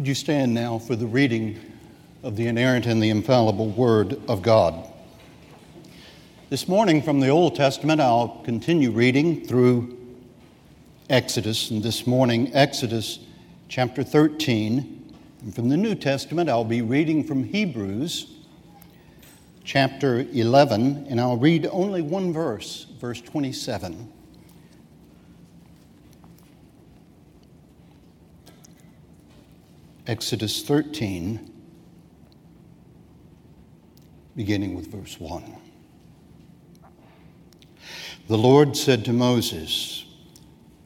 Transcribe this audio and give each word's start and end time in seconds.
Would 0.00 0.08
you 0.08 0.14
stand 0.14 0.54
now 0.54 0.78
for 0.78 0.96
the 0.96 1.06
reading 1.06 1.60
of 2.22 2.34
the 2.34 2.46
inerrant 2.46 2.86
and 2.86 3.02
the 3.02 3.10
infallible 3.10 3.68
Word 3.68 4.18
of 4.30 4.40
God? 4.40 4.90
This 6.48 6.66
morning 6.66 7.02
from 7.02 7.20
the 7.20 7.28
Old 7.28 7.54
Testament, 7.54 8.00
I'll 8.00 8.40
continue 8.42 8.92
reading 8.92 9.44
through 9.44 9.98
Exodus, 11.10 11.70
and 11.70 11.82
this 11.82 12.06
morning, 12.06 12.50
Exodus 12.54 13.18
chapter 13.68 14.02
13. 14.02 15.12
And 15.42 15.54
from 15.54 15.68
the 15.68 15.76
New 15.76 15.94
Testament, 15.94 16.48
I'll 16.48 16.64
be 16.64 16.80
reading 16.80 17.22
from 17.22 17.44
Hebrews 17.44 18.26
chapter 19.64 20.20
11, 20.32 21.08
and 21.10 21.20
I'll 21.20 21.36
read 21.36 21.68
only 21.70 22.00
one 22.00 22.32
verse, 22.32 22.86
verse 22.98 23.20
27. 23.20 24.10
Exodus 30.10 30.62
13, 30.62 31.52
beginning 34.34 34.74
with 34.74 34.88
verse 34.88 35.20
1. 35.20 35.56
The 38.26 38.36
Lord 38.36 38.76
said 38.76 39.04
to 39.04 39.12
Moses, 39.12 40.04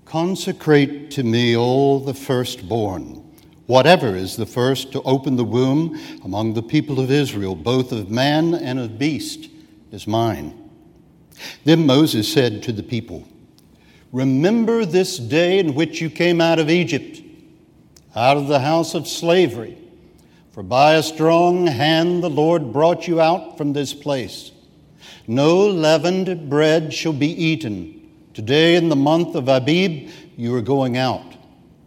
Consecrate 0.04 1.10
to 1.12 1.22
me 1.22 1.56
all 1.56 2.00
the 2.00 2.12
firstborn, 2.12 3.24
whatever 3.64 4.14
is 4.14 4.36
the 4.36 4.44
first 4.44 4.92
to 4.92 5.00
open 5.04 5.36
the 5.36 5.42
womb 5.42 5.98
among 6.22 6.52
the 6.52 6.62
people 6.62 7.00
of 7.00 7.10
Israel, 7.10 7.54
both 7.54 7.92
of 7.92 8.10
man 8.10 8.52
and 8.52 8.78
of 8.78 8.98
beast, 8.98 9.48
is 9.90 10.06
mine. 10.06 10.70
Then 11.64 11.86
Moses 11.86 12.30
said 12.30 12.62
to 12.64 12.72
the 12.72 12.82
people, 12.82 13.26
Remember 14.12 14.84
this 14.84 15.16
day 15.16 15.58
in 15.60 15.74
which 15.74 16.02
you 16.02 16.10
came 16.10 16.42
out 16.42 16.58
of 16.58 16.68
Egypt 16.68 17.22
out 18.14 18.36
of 18.36 18.48
the 18.48 18.60
house 18.60 18.94
of 18.94 19.08
slavery. 19.08 19.78
For 20.52 20.62
by 20.62 20.94
a 20.94 21.02
strong 21.02 21.66
hand 21.66 22.22
the 22.22 22.30
Lord 22.30 22.72
brought 22.72 23.08
you 23.08 23.20
out 23.20 23.58
from 23.58 23.72
this 23.72 23.92
place. 23.92 24.52
No 25.26 25.66
leavened 25.66 26.48
bread 26.48 26.92
shall 26.92 27.12
be 27.12 27.30
eaten. 27.30 28.08
Today, 28.34 28.76
in 28.76 28.88
the 28.88 28.96
month 28.96 29.34
of 29.34 29.48
Abib, 29.48 30.10
you 30.36 30.54
are 30.54 30.62
going 30.62 30.96
out. 30.96 31.34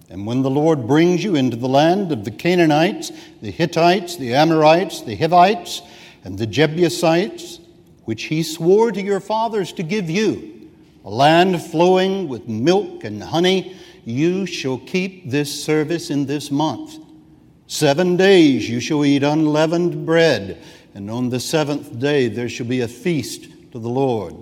And 0.10 0.26
when 0.26 0.42
the 0.42 0.50
Lord 0.50 0.88
brings 0.88 1.24
you 1.24 1.36
into 1.36 1.58
the 1.58 1.68
land 1.68 2.12
of 2.12 2.24
the 2.24 2.32
Canaanites, 2.32 3.12
the 3.42 3.52
Hittites, 3.52 4.16
the 4.16 4.34
Amorites, 4.34 5.02
the 5.02 5.16
Hivites, 5.16 5.82
and 6.24 6.38
the 6.38 6.48
Jebusites, 6.48 7.60
which 8.06 8.24
he 8.24 8.44
swore 8.44 8.92
to 8.92 9.02
your 9.02 9.20
fathers 9.20 9.74
to 9.74 9.84
give 9.84 10.10
you, 10.10 10.70
a 11.04 11.10
land 11.10 11.62
flowing 11.62 12.28
with 12.28 12.48
milk 12.48 13.04
and 13.04 13.22
honey, 13.22 13.76
you 14.08 14.46
shall 14.46 14.78
keep 14.78 15.30
this 15.30 15.66
service 15.66 16.10
in 16.10 16.26
this 16.26 16.50
month. 16.50 16.98
Seven 17.68 18.16
days 18.16 18.70
you 18.70 18.80
shall 18.80 19.04
eat 19.04 19.22
unleavened 19.22 20.06
bread, 20.06 20.64
and 20.94 21.12
on 21.12 21.28
the 21.28 21.42
seventh 21.42 22.00
day 22.00 22.30
there 22.30 22.48
shall 22.48 22.68
be 22.68 22.80
a 22.80 22.88
feast 22.88 23.50
to 23.74 23.80
the 23.80 23.90
Lord. 23.90 24.34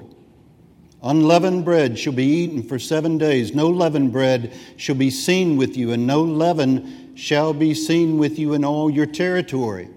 Unleavened 1.02 1.66
bread 1.66 1.98
shall 1.98 2.14
be 2.14 2.26
eaten 2.26 2.62
for 2.62 2.78
seven 2.78 3.18
days. 3.18 3.56
No 3.56 3.68
leavened 3.68 4.12
bread 4.12 4.54
shall 4.78 4.94
be 4.94 5.10
seen 5.10 5.58
with 5.58 5.76
you, 5.76 5.94
and 5.94 6.06
no 6.06 6.22
leaven 6.22 7.16
shall 7.16 7.52
be 7.52 7.74
seen 7.74 8.20
with 8.20 8.38
you 8.38 8.54
in 8.54 8.64
all 8.64 8.92
your 8.92 9.08
territory. 9.08 9.90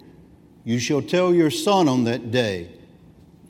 You 0.65 0.79
shall 0.79 1.03
tell 1.03 1.35
your 1.35 1.51
son 1.51 1.89
on 1.89 2.05
that 2.05 2.31
day, 2.31 2.71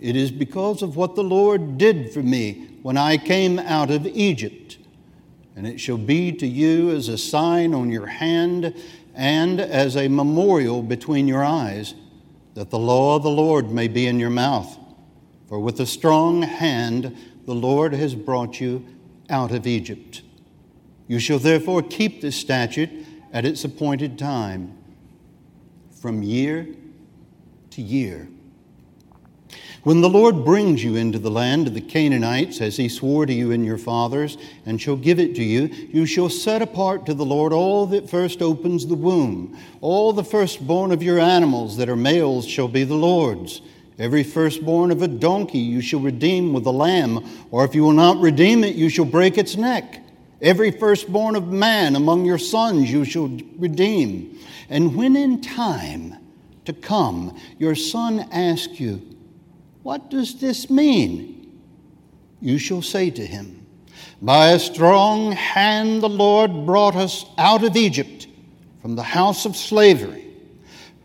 It 0.01 0.17
is 0.17 0.33
because 0.33 0.83
of 0.83 0.97
what 0.97 1.15
the 1.15 1.23
Lord 1.23 1.79
did 1.79 2.13
for 2.13 2.25
me 2.25 2.71
when 2.83 2.97
I 2.97 3.19
came 3.19 3.61
out 3.61 3.93
of 3.93 4.05
Egypt 4.05 4.78
and 5.59 5.67
it 5.67 5.81
shall 5.81 5.98
be 5.98 6.31
to 6.31 6.47
you 6.47 6.91
as 6.92 7.09
a 7.09 7.19
sign 7.19 7.75
on 7.75 7.91
your 7.91 8.06
hand 8.06 8.73
and 9.12 9.61
as 9.61 9.97
a 9.97 10.06
memorial 10.06 10.84
between 10.84 11.27
your 11.27 11.45
eyes, 11.45 11.97
that 12.55 12.70
the 12.70 12.78
law 12.78 13.17
of 13.17 13.25
the 13.25 13.31
Lord 13.31 13.73
may 13.73 13.89
be 13.89 14.06
in 14.06 14.20
your 14.20 14.31
mouth. 14.31 14.78
For 15.48 15.59
with 15.59 15.81
a 15.81 15.87
strong 15.87 16.43
hand 16.43 17.16
the 17.44 17.56
Lord 17.56 17.93
has 17.93 18.15
brought 18.15 18.60
you 18.60 18.87
out 19.28 19.50
of 19.50 19.66
Egypt. 19.66 20.22
You 21.09 21.19
shall 21.19 21.41
therefore 21.41 21.83
keep 21.83 22.21
this 22.21 22.37
statute 22.37 22.91
at 23.33 23.44
its 23.44 23.65
appointed 23.65 24.16
time, 24.16 24.78
from 26.00 26.22
year 26.22 26.69
to 27.71 27.83
year 27.83 28.28
when 29.84 30.00
the 30.00 30.09
Lord 30.09 30.44
brings 30.44 30.83
you 30.83 30.97
into 30.97 31.19
the 31.19 31.31
land 31.31 31.69
of 31.69 31.75
the 31.75 31.81
Canaanites, 31.81 32.61
as 32.61 32.77
he 32.77 32.89
swore 32.89 33.27
to 33.27 33.33
you 33.33 33.53
and 33.53 33.65
your 33.65 33.78
fathers, 33.78 34.37
and 34.66 34.81
shall 34.81 34.97
give 34.97 35.21
it 35.21 35.37
to 35.37 35.44
you, 35.44 35.66
you 35.91 36.05
shall 36.05 36.28
set 36.28 36.62
apart 36.62 37.06
to 37.06 37.15
the 37.15 37.25
Lord 37.25 37.53
all 37.53 37.87
that 37.87 38.11
first 38.11 38.43
opens 38.43 38.87
the 38.87 38.94
womb. 38.94 39.56
All 39.81 40.12
the 40.12 40.25
firstborn 40.25 40.91
of 40.91 41.03
your 41.03 41.21
animals 41.21 41.77
that 41.77 41.89
are 41.89 41.97
males 41.97 42.47
shall 42.47 42.69
be 42.69 42.84
the 42.84 42.97
Lord's. 42.97 43.62
Every 43.99 44.22
firstborn 44.22 44.91
of 44.91 45.03
a 45.03 45.09
donkey 45.09 45.59
you 45.59 45.81
shall 45.81 46.00
redeem 46.00 46.53
with 46.53 46.66
a 46.66 46.72
lamb, 46.72 47.25
or 47.50 47.65
if 47.65 47.75
you 47.75 47.83
will 47.83 47.93
not 47.93 48.19
redeem 48.19 48.65
it, 48.65 48.75
you 48.77 48.89
shall 48.89 49.05
break 49.05 49.39
its 49.39 49.56
neck. 49.56 50.03
Every 50.41 50.71
firstborn 50.71 51.34
of 51.34 51.49
man 51.49 51.97
among 51.97 52.25
your 52.25 52.39
sons 52.39 52.91
you 52.91 53.05
shall 53.05 53.28
redeem. 53.59 54.39
And 54.69 54.95
when 54.95 55.16
in 55.16 55.41
time 55.41 56.16
to 56.65 56.72
come 56.72 57.37
your 57.59 57.75
son 57.75 58.21
asks 58.31 58.78
you, 58.78 59.03
what 59.88 60.10
does 60.10 60.38
this 60.38 60.69
mean? 60.69 61.50
You 62.43 62.59
shall 62.59 62.82
say 62.82 63.09
to 63.09 63.25
him, 63.25 63.65
By 64.21 64.50
a 64.50 64.59
strong 64.59 65.32
hand 65.32 66.03
the 66.03 66.10
Lord 66.10 66.66
brought 66.66 66.94
us 66.94 67.25
out 67.38 67.65
of 67.65 67.75
Egypt 67.75 68.27
from 68.82 68.97
the 68.97 69.03
house 69.03 69.47
of 69.47 69.56
slavery. 69.56 70.27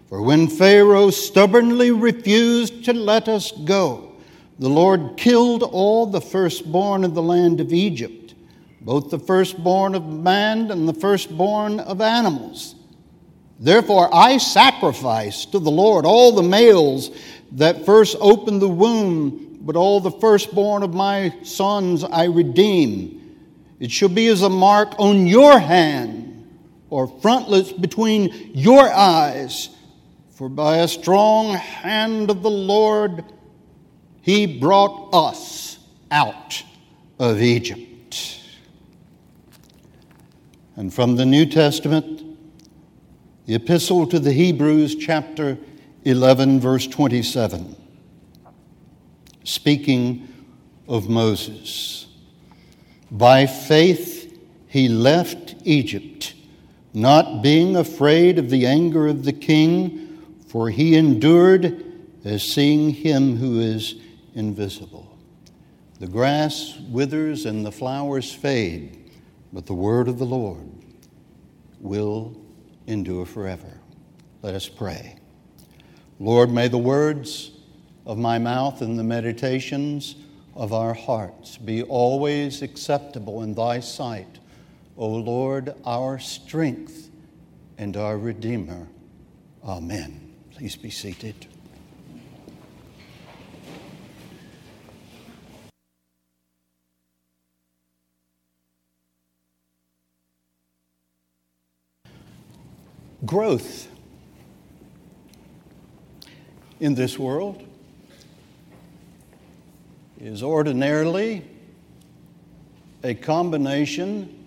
For 0.10 0.22
when 0.22 0.50
Pharaoh 0.50 1.12
stubbornly 1.12 1.92
refused 1.92 2.84
to 2.84 2.92
let 2.92 3.30
us 3.30 3.54
go, 3.54 4.18
the 4.60 4.68
Lord 4.68 5.16
killed 5.16 5.64
all 5.64 6.06
the 6.06 6.20
firstborn 6.20 7.06
of 7.06 7.14
the 7.14 7.24
land 7.24 7.62
of 7.62 7.72
Egypt, 7.72 8.36
both 8.82 9.10
the 9.10 9.18
firstborn 9.18 9.96
of 9.96 10.06
man 10.08 10.72
and 10.72 10.90
the 10.90 10.94
firstborn 10.94 11.80
of 11.80 12.02
animals. 12.02 12.76
Therefore, 13.62 14.14
I 14.14 14.40
sacrifice 14.40 15.46
to 15.46 15.60
the 15.60 15.72
Lord 15.72 16.06
all 16.06 16.34
the 16.34 16.44
males 16.44 17.12
that 17.54 17.86
first 17.86 18.16
opened 18.20 18.62
the 18.62 18.70
womb, 18.70 19.60
but 19.62 19.76
all 19.76 20.00
the 20.00 20.12
firstborn 20.12 20.84
of 20.84 20.94
my 20.94 21.34
sons 21.44 22.04
I 22.04 22.26
redeem. 22.26 23.38
It 23.80 23.92
shall 23.92 24.10
be 24.10 24.28
as 24.28 24.42
a 24.42 24.50
mark 24.50 24.94
on 24.98 25.28
your 25.28 25.60
hand 25.60 26.48
or 26.90 27.08
frontlets 27.08 27.72
between 27.72 28.52
your 28.54 28.92
eyes. 28.92 29.70
For 30.32 30.50
by 30.50 30.78
a 30.78 30.88
strong 30.88 31.54
hand 31.54 32.30
of 32.30 32.42
the 32.42 32.50
Lord 32.50 33.24
he 34.22 34.60
brought 34.60 35.14
us 35.14 35.78
out 36.10 36.64
of 37.20 37.42
Egypt. 37.42 38.40
And 40.76 40.92
from 40.92 41.18
the 41.18 41.26
New 41.26 41.46
Testament, 41.46 42.38
the 43.46 43.56
Epistle 43.56 44.08
to 44.08 44.20
the 44.20 44.32
Hebrews, 44.32 44.96
chapter 44.96 45.58
11, 46.06 46.60
verse 46.60 46.86
27, 46.88 47.78
speaking 49.46 50.28
of 50.88 51.08
Moses. 51.08 52.08
By 53.10 53.46
faith 53.46 54.38
he 54.68 54.90
left 54.90 55.56
Egypt, 55.64 56.34
not 56.94 57.42
being 57.42 57.78
afraid 57.78 58.38
of 58.38 58.50
the 58.50 58.66
anger 58.66 59.08
of 59.08 59.24
the 59.24 59.32
king, 59.32 60.22
for 60.48 60.70
he 60.70 60.96
endured 60.96 61.86
as 62.26 62.44
seeing 62.44 62.90
him 62.90 63.38
who 63.38 63.62
is 63.62 63.96
invisible. 64.36 65.18
The 66.00 66.08
grass 66.08 66.78
withers 66.90 67.46
and 67.46 67.66
the 67.66 67.72
flowers 67.72 68.34
fade, 68.34 69.12
but 69.54 69.68
the 69.68 69.74
word 69.74 70.10
of 70.10 70.20
the 70.20 70.26
Lord 70.26 70.70
will 71.80 72.36
endure 72.88 73.26
forever. 73.26 73.80
Let 74.42 74.54
us 74.54 74.68
pray. 74.68 75.16
Lord, 76.20 76.52
may 76.52 76.68
the 76.68 76.78
words 76.78 77.52
of 78.06 78.18
my 78.18 78.38
mouth 78.38 78.82
and 78.82 78.98
the 79.00 79.04
meditations 79.04 80.16
of 80.56 80.72
our 80.72 80.94
hearts 80.94 81.58
be 81.58 81.84
always 81.84 82.62
acceptable 82.62 83.42
in 83.42 83.56
thy 83.56 83.80
sight, 83.80 84.40
O 84.96 85.08
Lord, 85.08 85.74
our 85.86 86.20
strength 86.20 87.10
and 87.78 87.98
our 87.98 88.18
Redeemer. 88.18 88.88
Amen. 89.64 90.34
Please 90.52 90.76
be 90.76 90.92
seated. 90.92 91.48
Growth 103.26 103.88
in 106.84 106.96
this 106.96 107.18
world 107.18 107.64
is 110.20 110.44
ordinarily 110.44 111.42
a 113.06 113.14
combination 113.14 114.46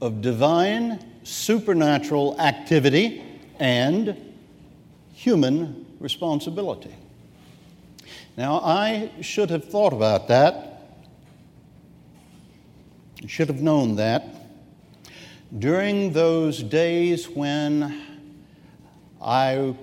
of 0.00 0.22
divine 0.22 1.04
supernatural 1.24 2.40
activity 2.40 3.20
and 3.58 4.16
human 5.12 5.84
responsibility. 5.98 6.94
Now, 8.36 8.60
I 8.60 9.10
should 9.22 9.50
have 9.50 9.64
thought 9.64 9.92
about 9.92 10.28
that, 10.28 11.00
should 13.26 13.48
have 13.48 13.60
known 13.60 13.96
that 13.96 14.24
during 15.58 16.12
those 16.12 16.62
days 16.62 17.28
when 17.28 18.00
I 19.20 19.74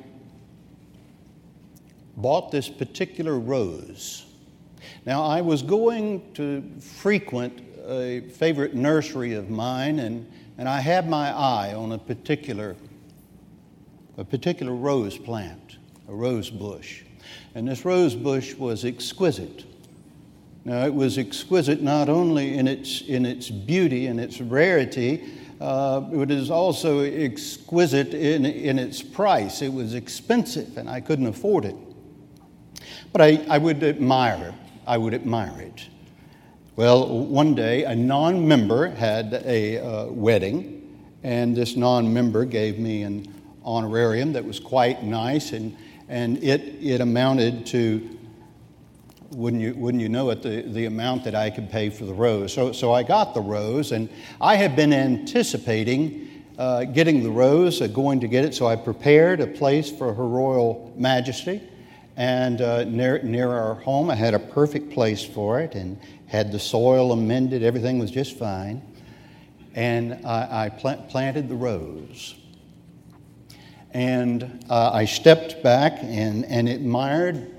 bought 2.18 2.52
this 2.52 2.68
particular 2.68 3.40
rose. 3.40 4.26
Now, 5.06 5.24
I 5.24 5.42
was 5.42 5.62
going 5.62 6.34
to 6.34 6.64
frequent 6.82 7.62
a 7.88 8.22
favorite 8.22 8.74
nursery 8.74 9.36
of 9.36 9.50
mine, 9.50 10.00
and, 10.00 10.30
and 10.58 10.68
I 10.68 10.82
had 10.82 11.08
my 11.08 11.30
eye 11.30 11.74
on 11.74 11.94
a 11.94 11.98
particular, 11.98 12.76
a 14.18 14.26
particular 14.26 14.74
rose 14.74 15.18
plant, 15.18 15.78
a 16.10 16.14
rose 16.14 16.50
bush. 16.50 17.04
And 17.56 17.68
this 17.68 17.86
rose 17.86 18.16
bush 18.16 18.56
was 18.56 18.84
exquisite. 18.84 19.64
Now, 20.66 20.86
it 20.86 20.94
was 20.94 21.18
exquisite 21.18 21.82
not 21.82 22.10
only 22.10 22.58
in 22.58 22.68
its, 22.68 23.02
in 23.02 23.26
its 23.26 23.50
beauty 23.50 24.08
and 24.08 24.20
its 24.20 24.42
rarity, 24.42 25.24
uh, 25.62 26.04
it 26.12 26.30
is 26.30 26.52
also 26.52 27.00
exquisite 27.00 28.14
in, 28.14 28.46
in 28.46 28.78
its 28.78 29.02
price. 29.02 29.62
It 29.62 29.72
was 29.72 29.94
expensive, 29.94 30.78
and 30.78 30.90
I 30.90 31.00
couldn't 31.00 31.28
afford 31.28 31.64
it. 31.64 31.76
But 33.12 33.22
I, 33.22 33.46
I 33.50 33.58
would 33.58 33.84
admire, 33.84 34.54
I 34.86 34.98
would 34.98 35.14
admire 35.14 35.60
it. 35.62 35.88
Well, 36.76 37.26
one 37.26 37.56
day 37.56 37.86
a 37.86 37.96
non 37.96 38.48
member 38.48 38.90
had 38.90 39.34
a 39.46 39.80
uh, 39.80 40.06
wedding, 40.08 40.96
and 41.24 41.56
this 41.56 41.76
non 41.76 42.14
member 42.14 42.46
gave 42.46 42.78
me 42.78 43.04
an 43.04 43.34
honorarium 43.64 44.34
that 44.34 44.46
was 44.46 44.60
quite 44.60 45.04
nice, 45.04 45.54
and, 45.54 45.76
and 46.08 46.44
it, 46.44 46.62
it 46.80 47.02
amounted 47.02 47.66
to, 47.68 48.18
wouldn't 49.32 49.62
you, 49.62 49.74
wouldn't 49.76 50.02
you 50.02 50.10
know 50.10 50.30
it, 50.30 50.44
the, 50.44 50.62
the 50.62 50.86
amount 50.86 51.24
that 51.24 51.34
I 51.34 51.50
could 51.50 51.72
pay 51.72 51.90
for 51.90 52.06
the 52.06 52.14
rose. 52.14 52.54
So, 52.54 52.72
so 52.72 52.94
I 52.94 53.04
got 53.04 53.34
the 53.34 53.42
rose, 53.42 53.92
and 53.92 54.08
I 54.40 54.56
had 54.56 54.76
been 54.76 54.94
anticipating 54.94 56.28
uh, 56.58 56.86
getting 56.86 57.24
the 57.24 57.30
rose, 57.30 57.82
uh, 57.82 57.88
going 57.88 58.20
to 58.20 58.28
get 58.28 58.44
it, 58.44 58.54
so 58.56 58.66
I 58.66 58.76
prepared 58.76 59.42
a 59.42 59.48
place 59.48 59.92
for 59.92 60.14
Her 60.14 60.28
Royal 60.28 60.94
Majesty. 60.98 61.62
And 62.18 62.62
uh, 62.62 62.84
near, 62.86 63.22
near 63.22 63.52
our 63.52 63.76
home, 63.76 64.10
I 64.10 64.16
had 64.16 64.34
a 64.34 64.40
perfect 64.40 64.92
place 64.92 65.24
for 65.24 65.60
it 65.60 65.76
and 65.76 66.00
had 66.26 66.52
the 66.52 66.58
soil 66.58 67.12
amended. 67.12 67.62
Everything 67.62 68.00
was 68.00 68.10
just 68.10 68.40
fine. 68.40 68.82
And 69.76 70.26
I, 70.26 70.66
I 70.66 70.70
plant, 70.70 71.10
planted 71.10 71.48
the 71.48 71.56
rose. 71.56 72.34
And 73.94 74.66
uh, 74.68 74.90
I 74.92 75.06
stepped 75.06 75.62
back 75.62 76.00
and, 76.02 76.44
and 76.46 76.68
admired, 76.68 77.52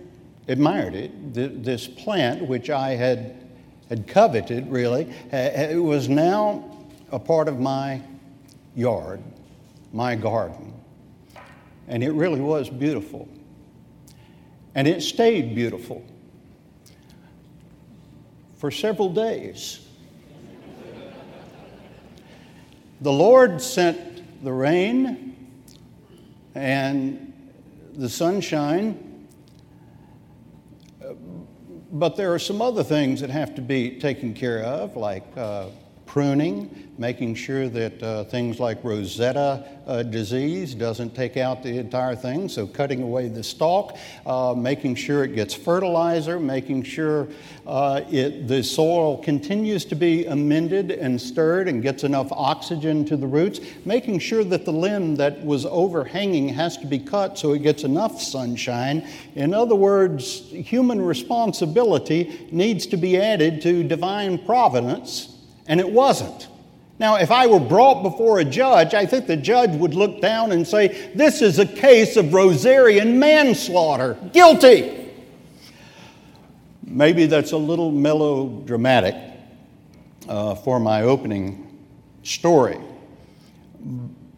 admired 0.49 0.97
it. 0.97 1.35
The, 1.35 1.47
this 1.47 1.87
plant, 1.87 2.43
which 2.43 2.69
I 2.69 2.91
had, 2.97 3.47
had 3.89 4.09
coveted 4.09 4.69
really, 4.69 5.09
it 5.31 5.81
was 5.81 6.09
now 6.09 6.65
a 7.13 7.19
part 7.21 7.47
of 7.47 7.61
my 7.61 8.03
yard, 8.75 9.23
my 9.93 10.17
garden. 10.17 10.75
And 11.87 12.03
it 12.03 12.11
really 12.11 12.41
was 12.41 12.69
beautiful. 12.69 13.29
And 14.75 14.87
it 14.87 15.03
stayed 15.03 15.55
beautiful 15.55 16.05
for 18.57 18.71
several 18.71 19.13
days. 19.13 19.81
the 23.01 23.13
Lord 23.13 23.63
sent 23.63 24.43
the 24.43 24.53
rain 24.53 25.37
and 26.55 27.33
the 27.95 28.09
sunshine, 28.09 29.27
but 31.93 32.17
there 32.17 32.35
are 32.35 32.39
some 32.39 32.61
other 32.61 32.85
things 32.85 33.21
that 33.21 33.31
have 33.31 33.55
to 33.55 33.63
be 33.63 33.99
taken 33.99 34.35
care 34.35 34.63
of, 34.63 34.97
like 34.97 35.25
uh, 35.37 35.67
pruning, 36.09 36.89
making 36.97 37.35
sure 37.35 37.69
that 37.69 38.03
uh, 38.03 38.25
things 38.25 38.59
like 38.59 38.83
rosette 38.83 39.37
uh, 39.37 40.03
disease 40.05 40.75
doesn't 40.75 41.15
take 41.15 41.37
out 41.37 41.63
the 41.63 41.79
entire 41.79 42.17
thing, 42.17 42.49
so 42.49 42.67
cutting 42.67 43.03
away 43.03 43.29
the 43.29 43.43
stalk, 43.43 43.97
uh, 44.25 44.55
making 44.57 44.95
sure 44.95 45.23
it 45.23 45.35
gets 45.35 45.53
fertilizer, 45.53 46.41
making 46.41 46.83
sure 46.83 47.29
uh, 47.67 48.01
it, 48.11 48.49
the 48.49 48.63
soil 48.63 49.19
continues 49.19 49.85
to 49.85 49.95
be 49.95 50.25
amended 50.25 50.91
and 50.91 51.21
stirred 51.21 51.69
and 51.69 51.83
gets 51.83 52.05
enough 52.05 52.33
oxygen 52.33 53.05
to 53.05 53.15
the 53.15 53.27
roots, 53.27 53.61
making 53.85 54.19
sure 54.19 54.43
that 54.43 54.65
the 54.65 54.73
limb 54.73 55.15
that 55.15 55.45
was 55.45 55.67
overhanging 55.67 56.49
has 56.49 56.79
to 56.79 56.87
be 56.87 56.99
cut 56.99 57.39
so 57.39 57.53
it 57.53 57.63
gets 57.63 57.85
enough 57.85 58.21
sunshine. 58.21 59.07
In 59.35 59.53
other 59.53 59.75
words, 59.75 60.51
human 60.51 61.03
responsibility 61.03 62.49
needs 62.51 62.87
to 62.87 62.97
be 62.97 63.19
added 63.19 63.61
to 63.63 63.85
divine 63.85 64.39
providence, 64.39 65.35
and 65.69 65.79
it 65.79 65.89
wasn't. 65.89 66.49
Now, 66.99 67.15
if 67.17 67.31
I 67.31 67.47
were 67.47 67.61
brought 67.61 68.03
before 68.03 68.41
a 68.41 68.45
judge, 68.45 68.93
I 68.93 69.07
think 69.07 69.27
the 69.29 69.37
judge 69.37 69.71
would 69.77 69.95
look 69.95 70.21
down 70.21 70.51
and 70.51 70.67
say, 70.67 71.13
This 71.15 71.43
is 71.43 71.61
a 71.61 71.67
case 71.67 72.17
of 72.17 72.27
Rosarian 72.27 73.15
manslaughter. 73.15 74.19
Guilty. 74.33 75.13
Maybe 76.83 77.27
that's 77.27 77.53
a 77.53 77.57
little 77.57 77.93
melodramatic 77.93 79.15
uh, 80.29 80.57
for 80.57 80.81
my 80.81 81.03
opening 81.03 81.79
story. 82.25 82.79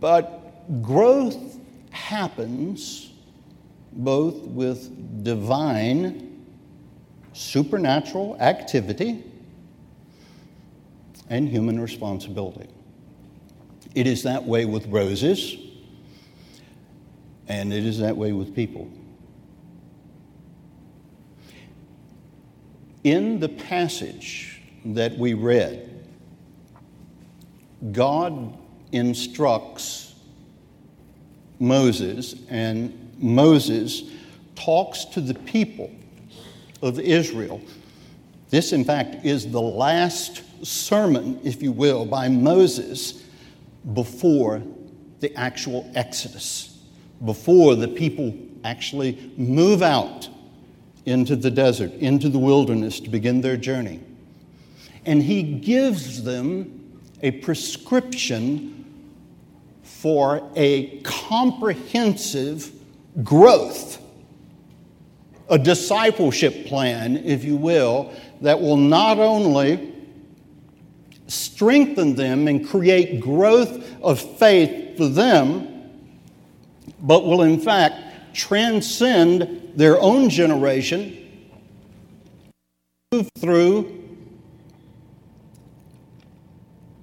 But 0.01 0.83
growth 0.83 1.59
happens 1.93 3.13
both 3.93 4.35
with 4.43 5.25
divine, 5.25 6.45
supernatural 7.33 8.37
activity 8.41 9.30
and 11.31 11.49
human 11.49 11.81
responsibility. 11.81 12.69
It 13.95 14.07
is 14.07 14.25
that 14.25 14.45
way 14.45 14.65
with 14.67 14.87
roses, 14.89 15.57
and 17.49 17.73
it 17.73 17.87
is 17.87 17.99
that 18.01 18.17
way 18.17 18.33
with 18.33 18.55
people. 18.55 18.91
In 23.05 23.41
the 23.41 23.49
passage 23.49 24.61
that 24.85 25.17
we 25.17 25.35
read, 25.35 26.05
God 27.93 28.57
instructs 28.93 30.15
Moses, 31.59 32.35
and 32.49 33.15
Moses 33.19 34.03
talks 34.55 35.05
to 35.07 35.21
the 35.21 35.35
people 35.35 35.91
of 36.83 36.99
Israel. 36.99 37.61
This, 38.51 38.73
in 38.73 38.85
fact, 38.85 39.25
is 39.25 39.51
the 39.51 39.61
last 39.61 40.43
sermon, 40.67 41.41
if 41.45 41.63
you 41.63 41.73
will, 41.73 42.05
by 42.05 42.29
Moses 42.29 43.25
before 43.95 44.63
the 45.21 45.35
actual 45.37 45.91
Exodus, 45.95 46.79
before 47.25 47.77
the 47.77 47.89
people 47.89 48.37
actually 48.65 49.33
move 49.37 49.83
out 49.83 50.29
into 51.07 51.37
the 51.37 51.51
desert, 51.51 51.93
into 51.95 52.29
the 52.29 52.39
wilderness 52.39 53.01
to 53.01 53.09
begin 53.09 53.41
their 53.41 53.57
journey. 53.57 54.01
And 55.07 55.23
he 55.23 55.43
gives 55.43 56.23
them 56.23 57.01
a 57.23 57.31
prescription 57.31 58.85
for 59.83 60.43
a 60.57 61.01
comprehensive 61.01 62.73
growth, 63.23 64.01
a 65.49 65.59
discipleship 65.59 66.67
plan, 66.67 67.17
if 67.19 67.45
you 67.45 67.57
will, 67.57 68.13
that 68.41 68.61
will 68.61 68.77
not 68.77 69.19
only 69.19 69.95
strengthen 71.27 72.15
them 72.15 72.49
and 72.49 72.67
create 72.67 73.21
growth 73.21 73.87
of 74.03 74.21
faith 74.39 74.97
for 74.97 75.09
them, 75.09 75.67
but 77.01 77.25
will 77.25 77.43
in 77.43 77.61
fact 77.61 78.35
transcend 78.35 79.73
their 79.75 80.01
own 80.01 80.29
generation, 80.29 81.17
move 83.13 83.29
through 83.39 83.97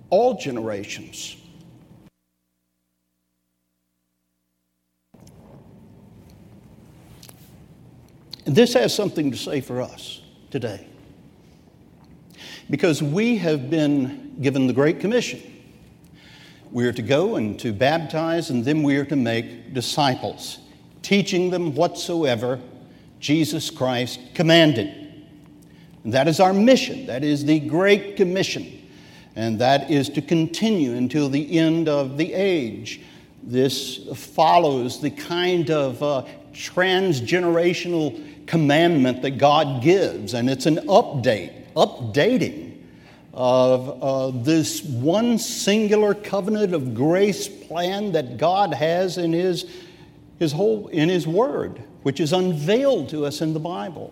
all 0.10 0.38
generations. 0.38 1.38
this 8.48 8.74
has 8.74 8.96
something 8.96 9.30
to 9.30 9.38
say 9.38 9.60
for 9.60 9.82
us 9.82 10.22
today 10.50 10.88
because 12.70 13.02
we 13.02 13.38
have 13.38 13.70
been 13.70 14.36
given 14.42 14.68
the 14.68 14.74
Great 14.74 15.00
Commission. 15.00 15.42
We 16.72 16.86
are 16.86 16.94
to 16.94 17.02
go 17.02 17.36
and 17.36 17.58
to 17.60 17.72
baptize, 17.72 18.50
and 18.50 18.66
then 18.66 18.84
we 18.84 18.98
are 18.98 19.06
to 19.06 19.16
make 19.16 19.74
disciples, 19.74 20.60
teaching 21.02 21.50
them 21.50 21.76
whatsoever 21.76 22.60
Jesus 23.20 23.70
Christ 23.70 24.20
commanded. 24.34 24.94
And 26.04 26.14
that 26.14 26.28
is 26.28 26.40
our 26.40 26.54
mission. 26.54 27.06
That 27.08 27.24
is 27.24 27.46
the 27.46 27.60
Great 27.60 28.16
Commission. 28.16 28.74
and 29.38 29.60
that 29.60 29.92
is 29.92 30.10
to 30.10 30.22
continue 30.22 30.94
until 30.96 31.30
the 31.30 31.60
end 31.60 31.88
of 31.88 32.18
the 32.18 32.34
age. 32.34 33.02
This 33.44 34.00
follows 34.16 35.00
the 35.00 35.12
kind 35.12 35.70
of 35.70 36.02
uh, 36.02 36.26
transgenerational 36.54 38.48
commandment 38.48 39.22
that 39.22 39.38
God 39.38 39.84
gives, 39.84 40.34
and 40.34 40.50
it's 40.50 40.66
an 40.66 40.78
update, 40.88 41.57
updating 41.78 42.82
of 43.34 44.04
uh, 44.04 44.44
this 44.44 44.82
one 44.82 45.38
singular 45.38 46.16
covenant 46.16 46.74
of 46.74 46.96
grace 46.96 47.48
plan 47.48 48.14
that 48.14 48.38
God 48.38 48.74
has 48.74 49.20
in 49.20 49.32
His, 49.32 49.70
his 50.40 50.52
whole 50.52 50.88
in 50.88 51.08
His 51.08 51.28
Word, 51.28 51.82
which 52.02 52.20
is 52.20 52.34
unveiled 52.34 53.10
to 53.10 53.26
us 53.26 53.42
in 53.42 53.54
the 53.54 53.60
Bible. 53.60 54.12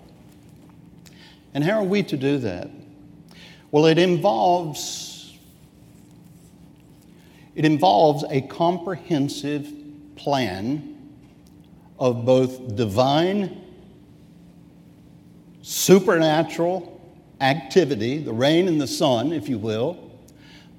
And 1.56 1.64
how 1.64 1.80
are 1.80 1.84
we 1.84 2.04
to 2.04 2.18
do 2.18 2.38
that? 2.40 2.70
Well, 3.72 3.88
it 3.88 3.98
involves 3.98 5.36
it 7.56 7.66
involves 7.66 8.24
a 8.30 8.42
comprehensive 8.42 9.72
plan 10.18 11.14
of 11.98 12.26
both 12.26 12.76
divine, 12.76 13.62
supernatural 15.62 16.95
activity, 17.42 18.18
the 18.20 18.34
rain 18.34 18.68
and 18.68 18.80
the 18.80 18.88
sun, 18.88 19.34
if 19.34 19.50
you 19.50 19.58
will, 19.58 20.12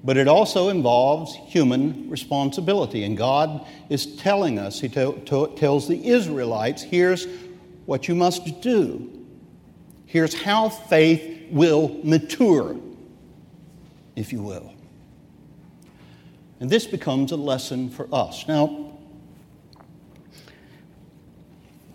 but 0.03 0.17
it 0.17 0.27
also 0.27 0.69
involves 0.69 1.35
human 1.35 2.09
responsibility. 2.09 3.03
And 3.03 3.17
God 3.17 3.65
is 3.89 4.15
telling 4.17 4.57
us, 4.59 4.79
He 4.79 4.89
tells 4.89 5.87
the 5.87 6.01
Israelites, 6.03 6.81
here's 6.83 7.27
what 7.85 8.07
you 8.07 8.15
must 8.15 8.61
do. 8.61 9.25
Here's 10.05 10.33
how 10.33 10.69
faith 10.69 11.51
will 11.51 11.99
mature, 12.03 12.77
if 14.15 14.31
you 14.31 14.41
will. 14.41 14.73
And 16.59 16.69
this 16.69 16.87
becomes 16.87 17.31
a 17.31 17.35
lesson 17.35 17.89
for 17.89 18.07
us. 18.13 18.47
Now, 18.47 18.93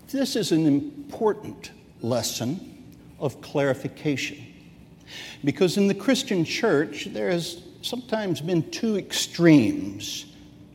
this 0.09 0.37
is 0.37 0.53
an 0.53 0.67
important 0.67 1.73
lesson 2.01 2.85
of 3.19 3.41
clarification. 3.41 4.47
Because 5.45 5.77
in 5.77 5.89
the 5.89 5.95
Christian 5.95 6.45
church, 6.45 7.07
there 7.13 7.31
has 7.31 7.63
sometimes 7.83 8.41
been 8.41 8.71
two 8.71 8.97
extremes 8.97 10.27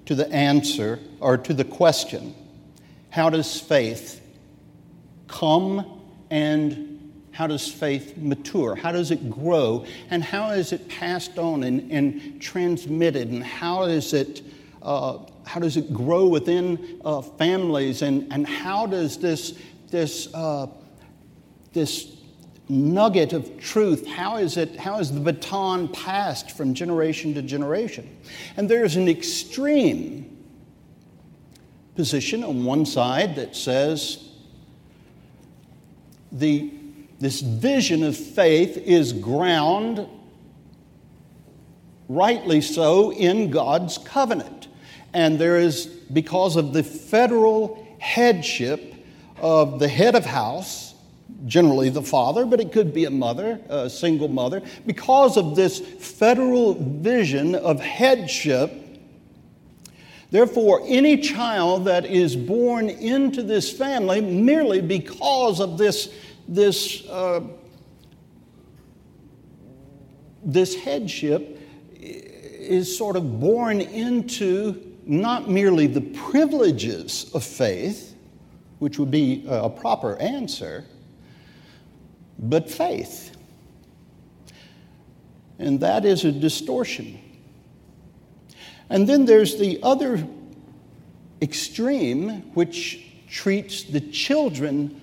to 0.06 0.16
the 0.16 0.32
answer 0.32 1.00
or 1.20 1.38
to 1.38 1.54
the 1.54 1.64
question 1.66 2.34
how 3.10 3.30
does 3.30 3.60
faith 3.60 4.22
come 5.28 6.02
and 6.30 6.88
how 7.32 7.46
does 7.46 7.72
faith 7.72 8.18
mature? 8.18 8.76
How 8.76 8.92
does 8.92 9.12
it 9.12 9.30
grow? 9.30 9.86
And 10.10 10.24
how 10.24 10.50
is 10.52 10.72
it 10.72 10.90
passed 10.90 11.38
on 11.38 11.64
and, 11.64 11.92
and 11.92 12.42
transmitted? 12.42 13.30
And 13.30 13.44
how 13.44 13.84
is 13.84 14.14
it, 14.14 14.42
uh, 14.82 15.20
how 15.46 15.60
does 15.60 15.78
it 15.78 15.94
grow 15.94 16.28
within 16.28 17.00
uh, 17.06 17.22
families? 17.22 18.02
And, 18.02 18.32
and 18.34 18.48
how 18.48 18.88
does 18.88 19.18
this, 19.18 19.58
this, 19.92 20.34
uh, 20.34 20.66
this 21.74 22.17
nugget 22.70 23.34
of 23.34 23.60
truth, 23.60 24.06
how 24.08 24.38
is, 24.38 24.58
it, 24.58 24.76
how 24.78 25.00
is 25.00 25.12
the 25.12 25.20
baton 25.20 25.88
passed 25.88 26.52
from 26.52 26.74
generation 26.74 27.34
to 27.34 27.42
generation? 27.42 28.18
And 28.58 28.70
there's 28.70 28.96
an 28.96 29.08
extreme 29.08 30.38
position 31.96 32.44
on 32.44 32.64
one 32.64 32.86
side 32.86 33.36
that 33.36 33.56
says 33.56 34.30
the 36.32 36.72
this 37.20 37.42
vision 37.42 38.04
of 38.04 38.16
faith 38.16 38.78
is 38.78 39.12
ground, 39.12 40.08
rightly 42.08 42.62
so, 42.62 43.12
in 43.12 43.50
God's 43.50 43.98
covenant. 43.98 44.68
And 45.14 45.40
there 45.40 45.58
is, 45.58 45.88
because 45.88 46.56
of 46.56 46.74
the 46.74 46.84
federal 46.84 47.86
headship 48.00 48.94
of 49.38 49.80
the 49.80 49.88
head 49.88 50.14
of 50.14 50.26
house, 50.26 50.87
generally 51.48 51.90
the 51.90 52.04
father, 52.04 52.46
but 52.46 52.60
it 52.60 52.72
could 52.72 52.94
be 52.94 53.06
a 53.06 53.10
mother, 53.10 53.60
a 53.70 53.90
single 53.90 54.28
mother, 54.28 54.62
because 54.86 55.36
of 55.38 55.56
this 55.56 55.80
federal 55.80 56.76
vision 56.76 57.56
of 57.56 57.80
headship. 57.80 58.72
Therefore, 60.30 60.82
any 60.86 61.18
child 61.18 61.86
that 61.86 62.06
is 62.06 62.36
born 62.36 62.90
into 62.90 63.42
this 63.42 63.72
family 63.72 64.22
merely 64.22 64.82
because 64.82 65.60
of 65.60 65.78
this 65.78 66.14
this, 66.48 67.06
uh, 67.08 67.42
this 70.44 70.76
headship 70.76 71.60
is 72.00 72.98
sort 72.98 73.16
of 73.16 73.40
born 73.40 73.82
into 73.82 74.96
not 75.06 75.50
merely 75.50 75.88
the 75.88 76.02
privileges 76.02 77.32
of 77.34 77.44
faith, 77.44 78.16
which 78.80 79.00
would 79.00 79.12
be 79.12 79.46
a 79.48 79.70
proper 79.70 80.16
answer, 80.18 80.86
but 82.40 82.70
faith. 82.70 83.36
And 85.60 85.80
that 85.80 86.06
is 86.06 86.24
a 86.24 86.32
distortion. 86.32 87.20
And 88.90 89.08
then 89.08 89.26
there's 89.26 89.58
the 89.58 89.80
other 89.84 90.26
extreme, 91.42 92.42
which 92.54 93.04
treats 93.30 93.84
the 93.84 94.02
children 94.02 95.02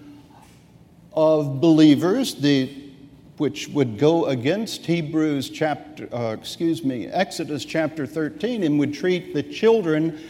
of 1.13 1.61
believers, 1.61 2.35
the, 2.37 2.91
which 3.37 3.69
would 3.69 3.99
go 3.99 4.27
against 4.27 4.87
Hebrews 4.87 5.51
chapter, 5.51 6.09
uh, 6.15 6.33
excuse 6.33 6.85
me, 6.85 7.07
Exodus 7.07 7.65
chapter 7.65 8.07
13, 8.07 8.63
and 8.63 8.79
would 8.79 8.95
treat 8.95 9.35
the 9.35 9.43
children 9.43 10.21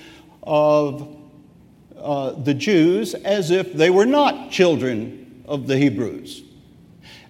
of 0.43 1.17
uh, 1.97 2.33
the 2.33 2.55
Jews 2.55 3.15
as 3.15 3.51
if 3.51 3.73
they 3.73 3.91
were 3.91 4.07
not 4.07 4.51
children 4.51 5.43
of 5.47 5.67
the 5.67 5.79
Hebrews. 5.79 6.43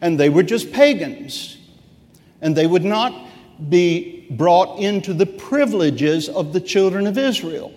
And 0.04 0.20
they 0.20 0.28
were 0.28 0.42
just 0.42 0.70
pagans. 0.70 1.56
And 2.42 2.54
they 2.54 2.66
would 2.66 2.84
not 2.84 3.26
be 3.70 4.26
brought 4.28 4.78
into 4.78 5.14
the 5.14 5.24
privileges 5.24 6.28
of 6.28 6.52
the 6.52 6.60
children 6.60 7.06
of 7.06 7.16
Israel. 7.16 7.72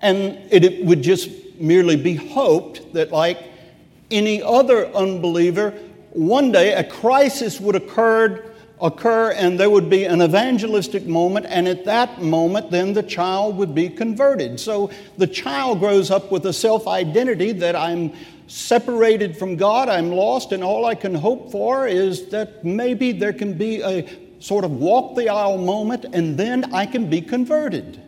And 0.00 0.38
it, 0.52 0.84
would 0.84 1.02
just 1.02 1.28
merely 1.58 1.96
be 1.96 2.14
hoped 2.14 2.92
that, 2.92 3.10
like 3.10 3.42
any 4.08 4.40
other 4.40 4.86
unbeliever, 4.94 5.72
one 6.10 6.52
day 6.52 6.74
a 6.74 6.84
crisis 6.84 7.60
would 7.60 7.74
occur, 7.74 8.48
occur 8.80 9.32
and 9.32 9.58
there 9.58 9.68
would 9.68 9.90
be 9.90 10.04
an 10.04 10.22
evangelistic 10.22 11.06
moment, 11.06 11.46
and 11.48 11.66
at 11.66 11.84
that 11.86 12.22
moment, 12.22 12.70
then 12.70 12.92
the 12.92 13.02
child 13.02 13.56
would 13.56 13.74
be 13.74 13.88
converted. 13.88 14.60
So 14.60 14.92
the 15.18 15.26
child 15.26 15.80
grows 15.80 16.12
up 16.12 16.30
with 16.30 16.46
a 16.46 16.52
self 16.52 16.86
identity 16.86 17.50
that 17.50 17.74
I'm 17.74 18.12
separated 18.46 19.36
from 19.36 19.56
God, 19.56 19.88
I'm 19.88 20.12
lost, 20.12 20.52
and 20.52 20.62
all 20.62 20.86
I 20.86 20.94
can 20.94 21.14
hope 21.14 21.50
for 21.50 21.86
is 21.86 22.28
that 22.28 22.64
maybe 22.64 23.12
there 23.12 23.32
can 23.32 23.54
be 23.54 23.82
a 23.82 24.08
sort 24.38 24.64
of 24.64 24.72
walk 24.72 25.16
the 25.16 25.28
aisle 25.28 25.58
moment, 25.58 26.04
and 26.12 26.38
then 26.38 26.72
I 26.72 26.86
can 26.86 27.10
be 27.10 27.20
converted. 27.20 28.00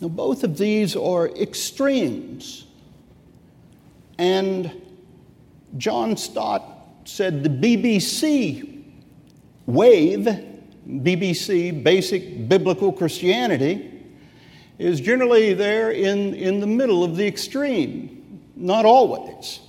Now, 0.00 0.08
both 0.08 0.44
of 0.44 0.58
these 0.58 0.96
are 0.96 1.28
extremes. 1.28 2.66
And 4.16 4.70
John 5.76 6.16
Stott 6.16 6.64
said 7.04 7.42
the 7.42 7.48
BBC 7.48 8.84
wave, 9.66 10.26
BBC, 10.88 11.82
basic 11.82 12.48
biblical 12.48 12.92
Christianity, 12.92 13.97
is 14.78 15.00
generally 15.00 15.54
there 15.54 15.90
in, 15.90 16.34
in 16.34 16.60
the 16.60 16.66
middle 16.66 17.02
of 17.02 17.16
the 17.16 17.26
extreme. 17.26 18.40
Not 18.54 18.84
always, 18.84 19.60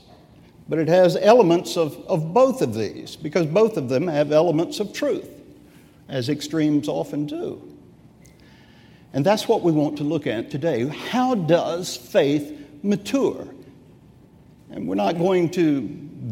but 0.68 0.80
it 0.80 0.88
has 0.88 1.16
elements 1.16 1.78
of, 1.78 1.98
of 2.08 2.34
both 2.34 2.62
of 2.62 2.74
these 2.74 3.16
because 3.16 3.46
both 3.46 3.78
of 3.78 3.90
them 3.90 4.08
have 4.08 4.32
elements 4.32 4.80
of 4.80 4.94
truth, 4.94 5.30
as 6.08 6.30
extremes 6.30 6.88
often 6.88 7.26
do. 7.26 7.62
And 9.14 9.26
that's 9.26 9.48
what 9.48 9.64
we 9.64 9.72
want 9.72 9.98
to 9.98 10.04
look 10.04 10.28
at 10.28 10.52
today. 10.52 10.88
How 10.88 11.34
does 11.34 11.98
faith 11.98 12.56
mature? 12.84 13.48
And 14.70 14.88
we're 14.88 14.96
not 14.96 15.18
going 15.18 15.50
to 15.52 15.82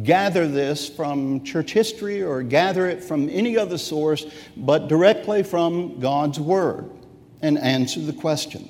gather 0.04 0.48
this 0.48 0.88
from 0.88 1.44
church 1.44 1.72
history 1.74 2.22
or 2.22 2.44
gather 2.44 2.88
it 2.88 3.04
from 3.04 3.30
any 3.30 3.58
other 3.58 3.80
source, 3.80 4.26
but 4.56 4.88
directly 4.88 5.42
from 5.42 6.00
God's 6.00 6.40
Word 6.40 6.92
and 7.41 7.58
answer 7.58 8.00
the 8.00 8.13
question 8.13 8.70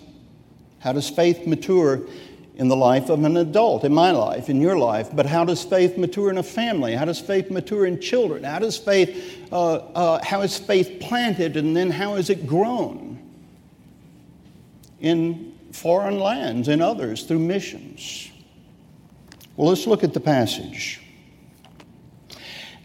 How 0.79 0.93
does 0.93 1.09
faith 1.09 1.45
mature 1.47 2.01
in 2.55 2.69
the 2.69 2.75
life 2.75 3.09
of 3.09 3.23
an 3.23 3.37
adult, 3.37 3.83
in 3.83 3.93
my 3.93 4.11
life, 4.11 4.49
in 4.49 4.59
your 4.59 4.77
life? 4.77 5.09
But 5.13 5.27
how 5.27 5.45
does 5.45 5.63
faith 5.63 5.97
mature 5.97 6.31
in 6.31 6.39
a 6.39 6.43
family? 6.43 6.95
How 6.95 7.05
does 7.05 7.19
faith 7.19 7.51
mature 7.51 7.85
in 7.85 7.99
children? 8.01 8.43
How 8.43 8.59
does 8.59 8.77
faith, 8.77 9.47
uh, 9.51 9.75
uh, 9.75 10.23
how 10.23 10.41
is 10.41 10.57
faith 10.57 10.99
planted 10.99 11.55
and 11.55 11.77
then 11.77 11.91
how 11.91 12.15
is 12.15 12.31
it 12.31 12.47
grown 12.47 13.21
in 14.99 15.53
foreign 15.71 16.19
lands 16.19 16.67
and 16.67 16.81
others 16.81 17.23
through 17.23 17.39
missions? 17.39 18.31
Well, 19.55 19.69
let's 19.69 19.85
look 19.85 20.03
at 20.03 20.13
the 20.13 20.19
passage. 20.19 21.01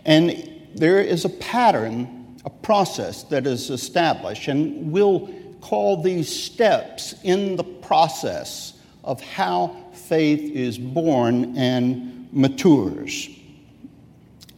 And 0.04 0.50
there 0.74 1.00
is 1.00 1.24
a 1.24 1.28
pattern, 1.28 2.38
a 2.44 2.50
process 2.50 3.22
that 3.24 3.46
is 3.46 3.70
established, 3.70 4.48
and 4.48 4.92
we'll 4.92 5.30
call 5.62 6.02
these 6.02 6.28
steps 6.28 7.14
in 7.22 7.56
the 7.56 7.64
process 7.64 8.74
of 9.02 9.22
how 9.22 9.74
faith 9.94 10.40
is 10.54 10.76
born 10.76 11.56
and 11.56 12.28
matures. 12.32 13.30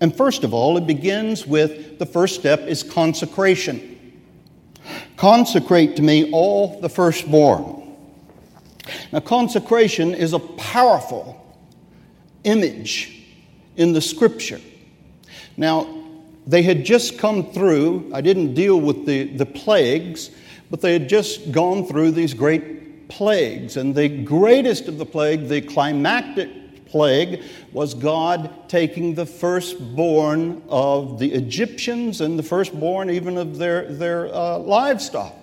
And 0.01 0.15
first 0.15 0.43
of 0.43 0.53
all, 0.53 0.77
it 0.77 0.87
begins 0.87 1.47
with 1.47 1.99
the 1.99 2.07
first 2.07 2.35
step 2.35 2.61
is 2.61 2.83
consecration. 2.83 3.91
Consecrate 5.17 5.97
to 5.97 6.03
me 6.03 6.31
all 6.33 6.81
the 6.81 6.89
firstborn. 6.89 7.97
Now, 9.13 9.21
consecration 9.21 10.15
is 10.15 10.33
a 10.33 10.39
powerful 10.39 11.41
image 12.45 13.25
in 13.77 13.93
the 13.93 14.01
scripture. 14.01 14.61
Now, 15.57 16.03
they 16.47 16.63
had 16.63 16.85
just 16.85 17.19
come 17.19 17.53
through, 17.53 18.11
I 18.13 18.21
didn't 18.21 18.55
deal 18.55 18.79
with 18.81 19.07
the, 19.07 19.25
the 19.25 19.47
plagues, 19.47 20.31
but 20.71 20.81
they 20.81 20.93
had 20.93 21.09
just 21.09 21.53
gone 21.53 21.87
through 21.87 22.13
these 22.13 22.35
great 22.35 23.09
plagues. 23.09 23.77
And 23.77 23.95
the 23.95 24.09
greatest 24.09 24.89
of 24.89 24.99
the 24.99 25.07
plague, 25.07 25.49
the 25.49 25.61
climactic 25.61 26.87
plague, 26.87 27.43
was 27.73 27.95
God 27.95 28.69
taking 28.69 29.15
the 29.15 29.27
firstborn 29.27 30.63
of 30.69 31.19
the 31.19 31.33
Egyptians 31.33 32.21
and 32.21 32.39
the 32.39 32.43
firstborn 32.43 33.11
even 33.11 33.37
of 33.37 33.59
their, 33.59 33.93
their 33.93 34.35
uh, 34.35 34.59
livestock. 34.59 35.35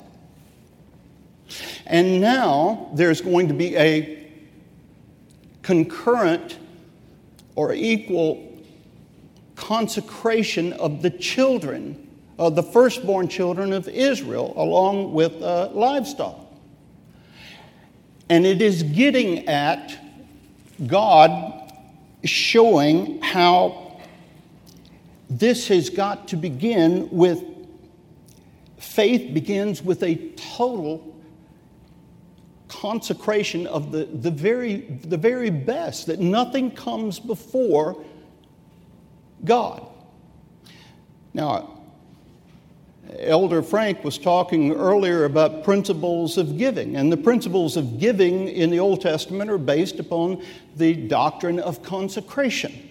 And 1.85 2.21
now 2.21 2.89
there's 2.93 3.21
going 3.21 3.49
to 3.49 3.53
be 3.53 3.75
a 3.75 4.29
concurrent 5.61 6.57
or 7.55 7.73
equal 7.73 8.47
consecration 9.55 10.73
of 10.73 11.01
the 11.01 11.09
children, 11.09 12.09
of 12.37 12.55
the 12.55 12.63
firstborn 12.63 13.27
children 13.27 13.73
of 13.73 13.87
Israel, 13.87 14.53
along 14.55 15.13
with 15.13 15.41
uh, 15.41 15.69
livestock. 15.73 16.39
And 18.29 18.45
it 18.45 18.61
is 18.61 18.83
getting 18.83 19.47
at 19.47 19.97
God 20.87 21.73
showing 22.23 23.21
how 23.21 23.99
this 25.29 25.67
has 25.67 25.89
got 25.89 26.27
to 26.29 26.35
begin 26.35 27.09
with 27.11 27.43
faith 28.77 29.33
begins 29.33 29.81
with 29.81 30.03
a 30.03 30.15
total 30.35 31.15
consecration 32.67 33.67
of 33.67 33.91
the, 33.91 34.05
the, 34.05 34.31
very, 34.31 34.77
the 35.03 35.17
very 35.17 35.49
best, 35.49 36.07
that 36.07 36.19
nothing 36.19 36.71
comes 36.71 37.19
before 37.19 38.03
God. 39.43 39.85
Now, 41.33 41.80
Elder 43.19 43.61
Frank 43.61 44.03
was 44.03 44.17
talking 44.17 44.71
earlier 44.71 45.25
about 45.25 45.63
principles 45.63 46.37
of 46.37 46.57
giving, 46.57 46.95
and 46.95 47.11
the 47.11 47.17
principles 47.17 47.75
of 47.75 47.99
giving 47.99 48.47
in 48.47 48.69
the 48.69 48.79
Old 48.79 49.01
Testament 49.01 49.49
are 49.49 49.57
based 49.57 49.99
upon 49.99 50.41
the 50.77 50.93
doctrine 50.93 51.59
of 51.59 51.83
consecration. 51.83 52.89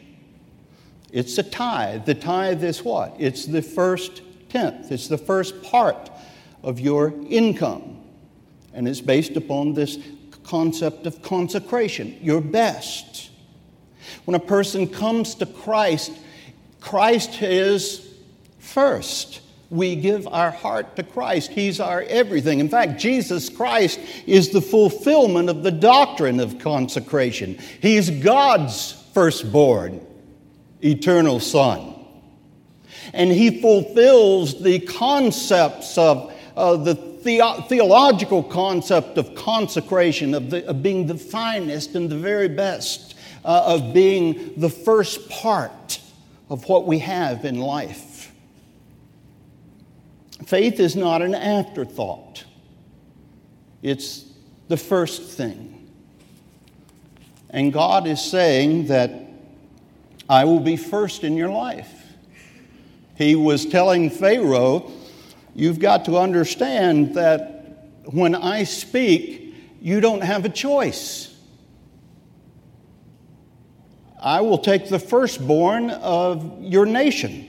It's 1.11 1.39
a 1.39 1.43
tithe. 1.43 2.05
The 2.05 2.15
tithe 2.15 2.63
is 2.63 2.85
what? 2.85 3.17
It's 3.19 3.47
the 3.47 3.63
first 3.63 4.23
tenth, 4.49 4.93
it's 4.93 5.09
the 5.09 5.19
first 5.19 5.63
part 5.63 6.11
of 6.63 6.79
your 6.79 7.15
income. 7.29 7.97
And 8.73 8.87
it's 8.87 9.01
based 9.01 9.37
upon 9.37 9.75
this 9.75 9.99
concept 10.45 11.07
of 11.07 11.23
consecration, 11.23 12.17
your 12.21 12.41
best. 12.41 13.31
When 14.25 14.35
a 14.35 14.41
person 14.41 14.87
comes 14.87 15.35
to 15.37 15.47
Christ, 15.47 16.13
Christ 16.81 17.43
is 17.43 18.15
first. 18.59 19.41
We 19.71 19.95
give 19.95 20.27
our 20.27 20.51
heart 20.51 20.97
to 20.97 21.05
Christ. 21.05 21.53
He's 21.53 21.79
our 21.79 22.03
everything. 22.03 22.59
In 22.59 22.69
fact, 22.69 23.01
Jesus 23.01 23.49
Christ 23.49 24.01
is 24.27 24.51
the 24.51 24.61
fulfillment 24.61 25.49
of 25.49 25.63
the 25.63 25.71
doctrine 25.71 26.41
of 26.41 26.59
consecration. 26.59 27.57
He's 27.81 28.11
God's 28.11 28.93
firstborn, 29.15 30.05
eternal 30.83 31.39
Son. 31.39 31.95
And 33.13 33.31
He 33.31 33.61
fulfills 33.61 34.61
the 34.61 34.81
concepts 34.81 35.97
of 35.97 36.33
uh, 36.57 36.77
the 36.77 37.11
the- 37.23 37.65
theological 37.69 38.43
concept 38.43 39.19
of 39.19 39.35
consecration, 39.35 40.35
of, 40.35 40.51
the, 40.51 40.67
of, 40.67 40.83
being 40.83 41.07
the 41.07 41.17
finest 41.17 41.95
and 41.95 42.09
the 42.09 42.17
very 42.17 42.49
best, 42.49 43.15
uh, 43.45 43.63
of 43.67 43.93
being 43.93 44.55
the 44.57 44.71
first 44.71 45.29
part 45.29 46.01
of 46.49 46.69
what 46.69 46.87
we 46.87 46.99
have 46.99 47.45
in 47.45 47.61
life. 47.61 48.10
Faith 50.47 50.81
is 50.81 50.97
not 50.97 51.23
an 51.23 51.35
afterthought, 51.35 52.45
it's 53.83 54.25
the 54.69 54.77
first 54.77 55.23
thing. 55.23 55.77
And 57.51 57.73
God 57.73 58.07
is 58.07 58.23
saying 58.23 58.87
that 58.87 59.13
I 60.29 60.45
will 60.45 60.61
be 60.61 60.77
first 60.77 61.25
in 61.25 61.37
your 61.37 61.49
life. 61.51 61.93
He 63.17 63.35
was 63.35 63.67
telling 63.67 64.09
Pharaoh, 64.09 64.93
You've 65.55 65.81
got 65.81 66.05
to 66.05 66.17
understand 66.17 67.17
that 67.17 67.91
when 68.05 68.35
I 68.35 68.65
speak, 68.65 69.55
you 69.81 70.01
don't 70.01 70.23
have 70.23 70.45
a 70.45 70.49
choice. 70.49 71.35
I 74.23 74.41
will 74.43 74.59
take 74.59 74.89
the 74.89 74.99
firstborn 74.99 75.91
of 75.91 76.63
your 76.63 76.87
nation. 76.87 77.49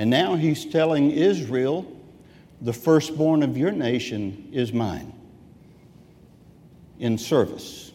And 0.00 0.08
now 0.08 0.34
he's 0.34 0.64
telling 0.64 1.10
Israel, 1.10 1.84
the 2.62 2.72
firstborn 2.72 3.42
of 3.42 3.58
your 3.58 3.70
nation 3.70 4.48
is 4.50 4.72
mine 4.72 5.12
in 6.98 7.18
service. 7.18 7.92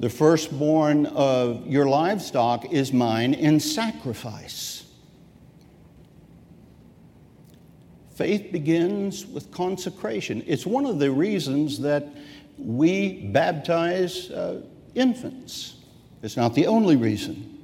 The 0.00 0.10
firstborn 0.10 1.06
of 1.06 1.68
your 1.68 1.86
livestock 1.86 2.72
is 2.72 2.92
mine 2.92 3.32
in 3.32 3.60
sacrifice. 3.60 4.86
Faith 8.16 8.50
begins 8.50 9.24
with 9.24 9.52
consecration. 9.52 10.42
It's 10.48 10.66
one 10.66 10.84
of 10.84 10.98
the 10.98 11.12
reasons 11.12 11.78
that 11.82 12.08
we 12.58 13.22
baptize 13.26 14.32
uh, 14.32 14.62
infants. 14.96 15.76
It's 16.24 16.36
not 16.36 16.56
the 16.56 16.66
only 16.66 16.96
reason. 16.96 17.57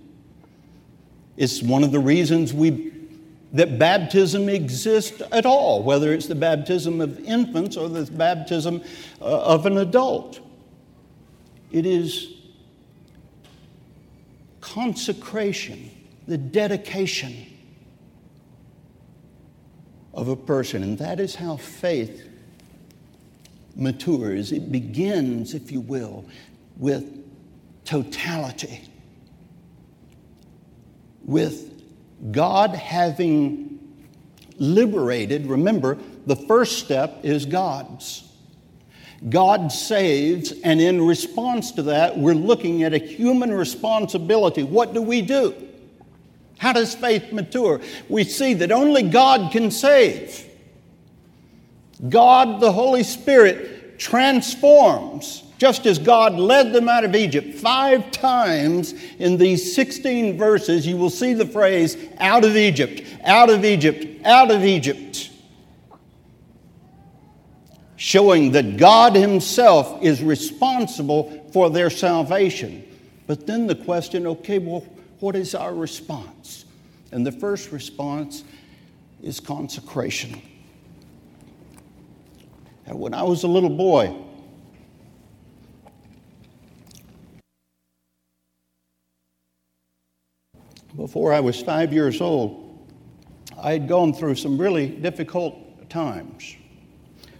It's 1.37 1.63
one 1.63 1.85
of 1.85 1.93
the 1.93 2.01
reasons 2.01 2.53
we 2.53 2.93
that 3.53 3.79
baptism 3.79 4.49
exists 4.49 5.23
at 5.31 5.47
all, 5.47 5.85
whether 5.85 6.13
it's 6.13 6.27
the 6.27 6.35
baptism 6.35 7.01
of 7.01 7.21
infants 7.21 7.77
or 7.77 7.89
the 7.89 8.11
baptism 8.11 8.83
uh, 9.21 9.25
of 9.25 9.65
an 9.65 9.79
adult. 9.79 10.41
It 11.71 11.87
is 11.87 12.35
consecration, 14.61 15.89
the 16.27 16.37
dedication 16.37 17.47
of 20.13 20.29
a 20.29 20.37
person. 20.37 20.83
And 20.83 20.99
that 20.99 21.21
is 21.21 21.37
how 21.37 21.57
faith 21.57 22.29
matures. 23.77 24.51
It 24.51 24.73
begins, 24.73 25.55
if 25.55 25.71
you 25.71 25.81
will, 25.81 26.25
with 26.77 27.25
totality, 27.85 28.81
with 31.25 31.73
God 32.33 32.71
having 32.75 33.79
liberated. 34.59 35.47
Remember, 35.47 35.99
the 36.27 36.37
first 36.37 36.79
step 36.79 37.21
is 37.25 37.47
God's. 37.47 38.23
God 39.29 39.73
saves, 39.73 40.53
and 40.63 40.81
in 40.81 41.05
response 41.05 41.73
to 41.73 41.83
that, 41.85 42.19
we're 42.19 42.35
looking 42.35 42.83
at 42.83 42.93
a 42.93 42.99
human 42.99 43.53
responsibility. 43.53 44.63
What 44.63 44.93
do 44.93 45.01
we 45.01 45.23
do? 45.23 45.55
How 46.59 46.73
does 46.73 46.95
faith 46.95 47.33
mature? 47.33 47.81
We 48.09 48.25
see 48.25 48.55
that 48.55 48.71
only 48.71 49.03
God 49.03 49.51
can 49.51 49.71
save. 49.71 50.47
God, 52.09 52.61
the 52.61 52.73
Holy 52.73 53.03
Spirit, 53.03 53.99
transforms, 53.99 55.43
just 55.65 55.87
as 55.87 55.99
God 55.99 56.35
led 56.35 56.75
them 56.75 56.91
out 56.91 57.05
of 57.05 57.15
Egypt. 57.15 57.55
Five 57.55 58.11
times 58.11 58.93
in 59.19 59.39
these 59.39 59.75
16 59.75 60.37
verses, 60.37 60.87
you 60.87 60.99
will 60.99 61.09
see 61.09 61.33
the 61.33 61.47
phrase, 61.47 61.97
out 62.19 62.45
of 62.45 62.55
Egypt, 62.55 63.03
out 63.25 63.49
of 63.49 63.65
Egypt, 63.65 64.27
out 64.27 64.51
of 64.51 64.63
Egypt. 64.63 65.31
Showing 67.97 68.53
that 68.53 68.77
God 68.77 69.17
Himself 69.17 70.03
is 70.03 70.23
responsible 70.23 71.49
for 71.55 71.71
their 71.71 71.89
salvation. 71.89 72.87
But 73.27 73.47
then 73.47 73.67
the 73.67 73.75
question 73.75 74.27
okay, 74.27 74.59
well, 74.59 74.85
what 75.21 75.35
is 75.35 75.55
our 75.55 75.75
response? 75.75 76.67
And 77.11 77.27
the 77.27 77.33
first 77.33 77.73
response 77.73 78.45
is 79.23 79.41
consecration. 79.41 80.43
And 82.85 83.01
when 83.01 83.15
I 83.15 83.23
was 83.23 83.45
a 83.45 83.49
little 83.49 83.71
boy, 83.71 84.24
before 90.97 91.33
I 91.33 91.41
was 91.41 91.61
five 91.61 91.93
years 91.93 92.21
old, 92.21 92.61
I 93.61 93.73
had 93.73 93.89
gone 93.89 94.13
through 94.13 94.37
some 94.37 94.59
really 94.59 94.89
difficult 94.89 95.89
times. 95.91 96.57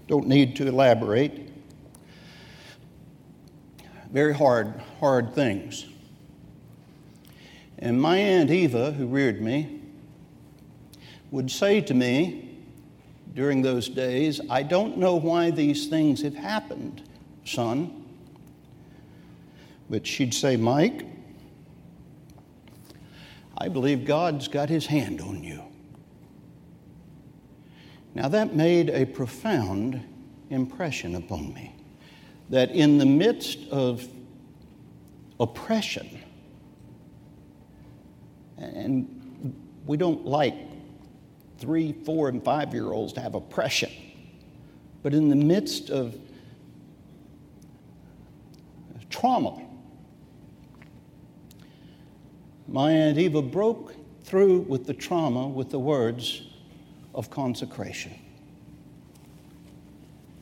Don't 0.07 0.27
need 0.27 0.57
to 0.57 0.67
elaborate. 0.67 1.51
Very 4.11 4.35
hard, 4.35 4.81
hard 5.01 5.35
things. 5.35 5.87
And 7.79 8.01
my 8.01 8.17
Aunt 8.17 8.51
Eva, 8.51 8.93
who 8.93 9.07
reared 9.07 9.41
me, 9.41 9.81
would 11.31 11.51
say 11.51 11.81
to 11.81 11.95
me 11.95 12.59
during 13.35 13.63
those 13.63 13.89
days, 13.89 14.41
I 14.49 14.63
don't 14.63 14.97
know 14.99 15.17
why 15.17 15.51
these 15.51 15.89
things 15.89 16.23
have 16.23 16.35
happened, 16.35 17.03
son. 17.45 18.05
But 19.91 20.07
she'd 20.07 20.33
say, 20.33 20.57
Mike, 20.57 21.05
I 23.57 23.69
believe 23.69 24.05
God's 24.05 24.49
got 24.49 24.69
his 24.69 24.87
hand 24.87 25.21
on 25.21 25.45
you. 25.45 25.63
Now, 28.15 28.29
that 28.29 28.55
made 28.55 28.91
a 28.91 29.05
profound 29.05 30.01
impression 30.51 31.15
upon 31.17 31.53
me. 31.53 31.75
That 32.51 32.71
in 32.71 32.99
the 32.99 33.07
midst 33.07 33.59
of 33.71 34.07
oppression, 35.41 36.21
and 38.57 39.55
we 39.87 39.97
don't 39.97 40.25
like 40.25 40.55
three, 41.59 41.93
four, 41.93 42.29
and 42.29 42.45
five 42.45 42.73
year 42.73 42.93
olds 42.93 43.13
to 43.15 43.21
have 43.21 43.35
oppression, 43.35 43.91
but 45.03 45.15
in 45.15 45.29
the 45.29 45.37
midst 45.37 45.91
of 45.91 46.17
trauma, 49.11 49.64
my 52.75 52.91
Aunt 52.91 53.19
Eva 53.19 53.41
broke 53.41 53.95
through 54.25 54.63
with 54.63 54.85
the 54.85 54.93
trauma 54.93 55.47
with 55.47 55.71
the 55.71 55.79
words 55.79 56.43
of 57.15 57.31
consecration. 57.31 58.13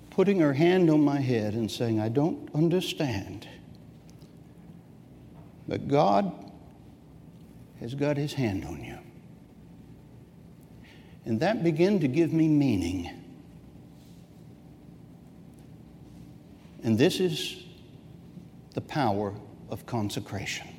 Putting 0.09 0.41
her 0.41 0.55
hand 0.55 0.89
on 0.89 1.03
my 1.03 1.21
head 1.21 1.53
and 1.53 1.71
saying, 1.71 2.01
I 2.01 2.09
don't 2.09 2.49
understand, 2.55 3.47
but 5.69 5.89
God 5.89 6.33
has 7.81 7.95
got 7.95 8.17
his 8.17 8.33
hand 8.33 8.65
on 8.65 8.83
you. 8.83 8.97
And 11.27 11.39
that 11.41 11.63
began 11.63 12.01
to 12.01 12.09
give 12.09 12.33
me 12.33 12.49
meaning. 12.49 13.11
And 16.83 16.97
this 16.97 17.21
is 17.21 17.63
the 18.73 18.81
power 18.81 19.35
of 19.69 19.85
consecration. 19.85 20.72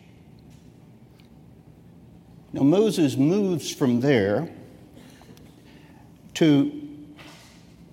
Now, 2.53 2.61
Moses 2.61 3.17
moves 3.17 3.71
from 3.71 3.99
there 3.99 4.47
to, 6.35 6.87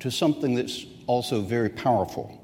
to 0.00 0.10
something 0.10 0.54
that's 0.54 0.84
also 1.06 1.40
very 1.40 1.70
powerful. 1.70 2.38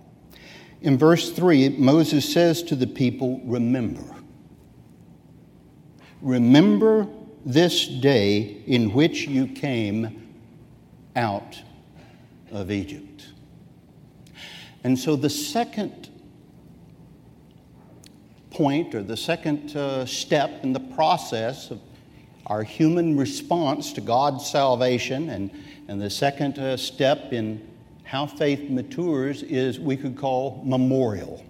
In 0.80 0.96
verse 0.96 1.30
3, 1.30 1.70
Moses 1.70 2.32
says 2.32 2.62
to 2.64 2.74
the 2.74 2.86
people, 2.86 3.40
Remember. 3.44 4.02
Remember 6.22 7.06
this 7.44 7.86
day 7.86 8.62
in 8.66 8.92
which 8.94 9.26
you 9.26 9.46
came 9.46 10.32
out 11.14 11.60
of 12.50 12.70
Egypt. 12.70 13.26
And 14.84 14.98
so 14.98 15.16
the 15.16 15.30
second 15.30 16.08
point 18.50 18.94
or 18.94 19.02
the 19.02 19.16
second 19.16 19.76
uh, 19.76 20.06
step 20.06 20.64
in 20.64 20.72
the 20.72 20.80
process 20.80 21.70
of 21.70 21.80
our 22.46 22.62
human 22.62 23.16
response 23.16 23.92
to 23.94 24.00
God's 24.00 24.48
salvation. 24.48 25.30
And, 25.30 25.50
and 25.88 26.00
the 26.00 26.10
second 26.10 26.58
uh, 26.58 26.76
step 26.76 27.32
in 27.32 27.66
how 28.04 28.26
faith 28.26 28.70
matures 28.70 29.42
is 29.42 29.80
we 29.80 29.96
could 29.96 30.16
call 30.16 30.62
memorial. 30.64 31.44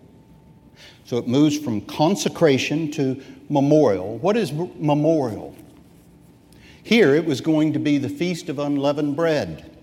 So 1.05 1.19
it 1.19 1.29
moves 1.29 1.59
from 1.59 1.83
consecration 1.83 2.91
to 2.93 3.23
memorial. 3.49 4.19
What 4.19 4.37
is 4.37 4.53
memorial? 4.53 5.55
Here 6.83 7.15
it 7.15 7.25
was 7.25 7.41
going 7.41 7.75
to 7.75 7.79
be 7.79 7.99
the 7.99 8.09
Feast 8.09 8.49
of 8.49 8.59
Unleavened 8.59 9.17
Bread, 9.17 9.79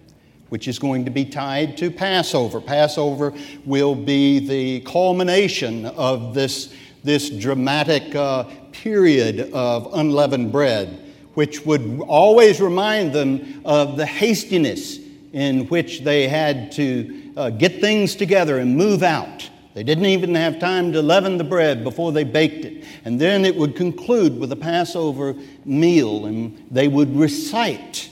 which 0.49 0.67
is 0.67 0.80
going 0.80 1.06
to 1.06 1.12
be 1.12 1.26
tied 1.26 1.78
to 1.78 1.91
Passover. 1.91 2.60
Passover 2.60 3.34
will 3.65 3.93
be 3.93 4.39
the 4.39 4.80
culmination 4.82 5.86
of 5.86 6.34
this, 6.34 6.73
this 7.04 7.30
dramatic 7.30 8.15
uh, 8.15 8.45
period 8.71 9.52
of 9.54 9.93
unleavened 9.93 10.52
bread 10.52 11.02
which 11.33 11.65
would 11.65 12.01
always 12.07 12.61
remind 12.61 13.13
them 13.13 13.61
of 13.65 13.97
the 13.97 14.05
hastiness 14.05 14.99
in 15.31 15.65
which 15.67 16.01
they 16.01 16.27
had 16.27 16.71
to 16.73 17.31
uh, 17.35 17.49
get 17.49 17.81
things 17.81 18.15
together 18.15 18.59
and 18.59 18.77
move 18.77 19.01
out. 19.03 19.49
They 19.73 19.83
didn't 19.83 20.05
even 20.05 20.35
have 20.35 20.59
time 20.59 20.93
to 20.93 21.01
leaven 21.01 21.37
the 21.37 21.43
bread 21.43 21.83
before 21.83 22.11
they 22.11 22.23
baked 22.23 22.63
it. 22.63 22.85
And 23.05 23.19
then 23.19 23.43
it 23.43 23.55
would 23.55 23.75
conclude 23.75 24.39
with 24.39 24.51
a 24.51 24.55
Passover 24.55 25.35
meal, 25.65 26.27
and 26.27 26.67
they 26.69 26.87
would 26.87 27.15
recite 27.15 28.11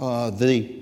uh, 0.00 0.30
the, 0.30 0.72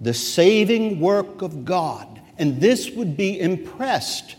the 0.00 0.12
saving 0.12 0.98
work 0.98 1.42
of 1.42 1.64
God. 1.64 2.20
And 2.36 2.60
this 2.60 2.90
would 2.90 3.16
be 3.16 3.38
impressed, 3.38 4.34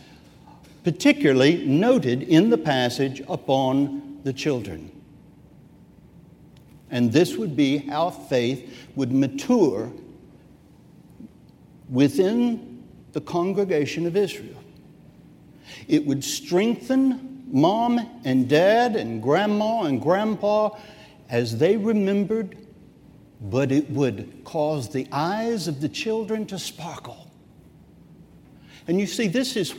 particularly 0.84 1.66
noted 1.66 2.24
in 2.24 2.50
the 2.50 2.58
passage, 2.58 3.22
upon 3.30 4.20
the 4.26 4.34
children. 4.34 4.93
And 6.94 7.12
this 7.12 7.38
would 7.38 7.56
be 7.56 7.78
how 7.78 8.12
faith 8.12 8.88
would 8.96 9.12
mature 9.12 9.92
within 11.90 12.84
the 13.14 13.22
congregation 13.22 14.06
of 14.06 14.16
Israel. 14.16 14.64
It 15.88 16.06
would 16.06 16.24
strengthen 16.24 17.46
mom 17.52 18.22
and 18.26 18.48
dad 18.48 18.96
and 18.96 19.24
grandma 19.24 19.86
and 19.86 20.00
grandpa 20.00 20.78
as 21.32 21.58
they 21.58 21.78
remembered, 21.78 22.56
but 23.42 23.72
it 23.72 23.90
would 23.90 24.44
cause 24.44 24.90
the 24.90 25.08
eyes 25.12 25.68
of 25.68 25.82
the 25.82 25.90
children 25.90 26.46
to 26.46 26.60
sparkle. 26.60 27.28
And 28.88 29.00
you 29.00 29.08
see, 29.08 29.28
this 29.28 29.56
is 29.56 29.74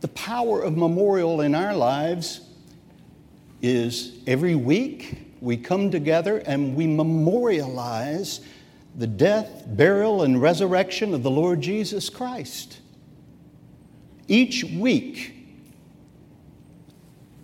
the 0.00 0.08
power 0.08 0.62
of 0.62 0.76
memorial 0.76 1.42
in 1.42 1.54
our 1.54 1.76
lives 1.76 2.40
is 3.62 4.18
every 4.26 4.56
week 4.56 5.23
we 5.44 5.58
come 5.58 5.90
together 5.90 6.38
and 6.38 6.74
we 6.74 6.86
memorialize 6.86 8.40
the 8.96 9.06
death, 9.06 9.64
burial, 9.66 10.22
and 10.22 10.40
resurrection 10.40 11.12
of 11.12 11.22
the 11.22 11.30
Lord 11.30 11.60
Jesus 11.60 12.08
Christ. 12.08 12.80
Each 14.26 14.64
week, 14.64 15.34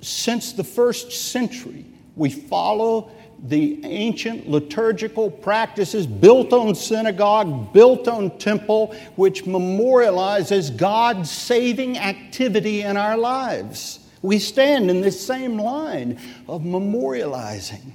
since 0.00 0.52
the 0.52 0.64
first 0.64 1.12
century, 1.12 1.84
we 2.16 2.30
follow 2.30 3.10
the 3.42 3.84
ancient 3.84 4.48
liturgical 4.48 5.30
practices 5.30 6.06
built 6.06 6.52
on 6.52 6.74
synagogue, 6.74 7.72
built 7.72 8.08
on 8.08 8.36
temple, 8.38 8.94
which 9.16 9.44
memorializes 9.44 10.74
God's 10.74 11.30
saving 11.30 11.98
activity 11.98 12.82
in 12.82 12.96
our 12.96 13.16
lives. 13.16 13.99
We 14.22 14.38
stand 14.38 14.90
in 14.90 15.00
this 15.00 15.24
same 15.24 15.58
line 15.58 16.18
of 16.46 16.62
memorializing. 16.62 17.94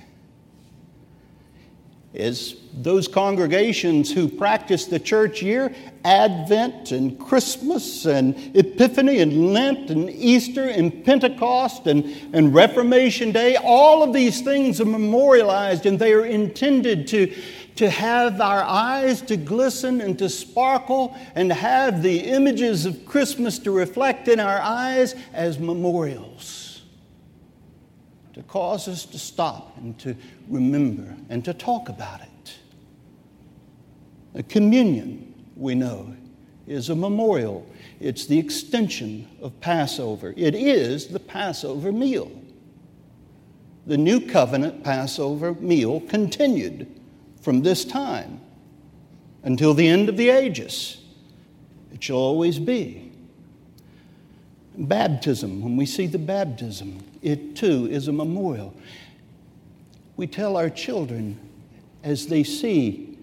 As 2.15 2.55
those 2.73 3.09
congregations 3.09 4.11
who 4.11 4.29
practice 4.29 4.85
the 4.85 4.99
church 4.99 5.41
year, 5.41 5.75
Advent 6.05 6.91
and 6.91 7.19
Christmas 7.19 8.05
and 8.05 8.35
Epiphany 8.55 9.19
and 9.19 9.53
Lent 9.53 9.89
and 9.89 10.09
Easter 10.09 10.63
and 10.63 11.03
Pentecost 11.03 11.87
and, 11.87 12.05
and 12.33 12.55
Reformation 12.55 13.33
Day, 13.33 13.57
all 13.57 14.01
of 14.01 14.13
these 14.13 14.41
things 14.41 14.79
are 14.79 14.85
memorialized 14.85 15.85
and 15.85 15.99
they 15.99 16.13
are 16.13 16.25
intended 16.25 17.05
to 17.09 17.33
to 17.75 17.89
have 17.89 18.39
our 18.39 18.63
eyes 18.63 19.21
to 19.23 19.35
glisten 19.35 19.99
and 19.99 20.17
to 20.19 20.29
sparkle 20.29 21.15
and 21.35 21.51
have 21.51 22.01
the 22.01 22.19
images 22.19 22.85
of 22.85 23.05
Christmas 23.05 23.59
to 23.59 23.71
reflect 23.71 24.27
in 24.27 24.39
our 24.39 24.59
eyes 24.61 25.15
as 25.33 25.59
memorials, 25.59 26.83
to 28.33 28.41
cause 28.43 28.87
us 28.87 29.05
to 29.05 29.19
stop 29.19 29.77
and 29.77 29.99
to 29.99 30.15
remember 30.47 31.15
and 31.29 31.43
to 31.43 31.53
talk 31.53 31.89
about 31.89 32.21
it. 32.21 32.57
A 34.35 34.43
communion, 34.43 35.33
we 35.55 35.75
know, 35.75 36.15
is 36.67 36.89
a 36.89 36.95
memorial. 36.95 37.65
It's 37.99 38.25
the 38.25 38.39
extension 38.39 39.27
of 39.41 39.59
Passover. 39.59 40.33
It 40.35 40.55
is 40.55 41.07
the 41.07 41.19
Passover 41.19 41.91
meal. 41.91 42.31
The 43.85 43.97
new 43.97 44.19
covenant 44.19 44.83
Passover 44.83 45.53
meal 45.53 45.99
continued 46.01 46.94
from 47.45 47.61
this 47.61 47.85
time 47.85 48.41
until 49.43 49.75
the 49.75 49.87
end 49.87 50.09
of 50.09 50.17
the 50.17 50.31
ages. 50.31 50.97
It 51.93 52.03
shall 52.03 52.17
always 52.17 52.57
be. 52.57 53.11
Baptism, 54.75 55.61
when 55.61 55.77
we 55.77 55.85
see 55.85 56.07
the 56.07 56.17
baptism, 56.17 57.03
it 57.21 57.55
too 57.55 57.87
is 57.91 58.07
a 58.07 58.11
memorial. 58.11 58.73
we 60.17 60.25
tell 60.25 60.57
our 60.57 60.71
children 60.71 61.39
as 62.03 62.25
they 62.25 62.43
see 62.43 63.15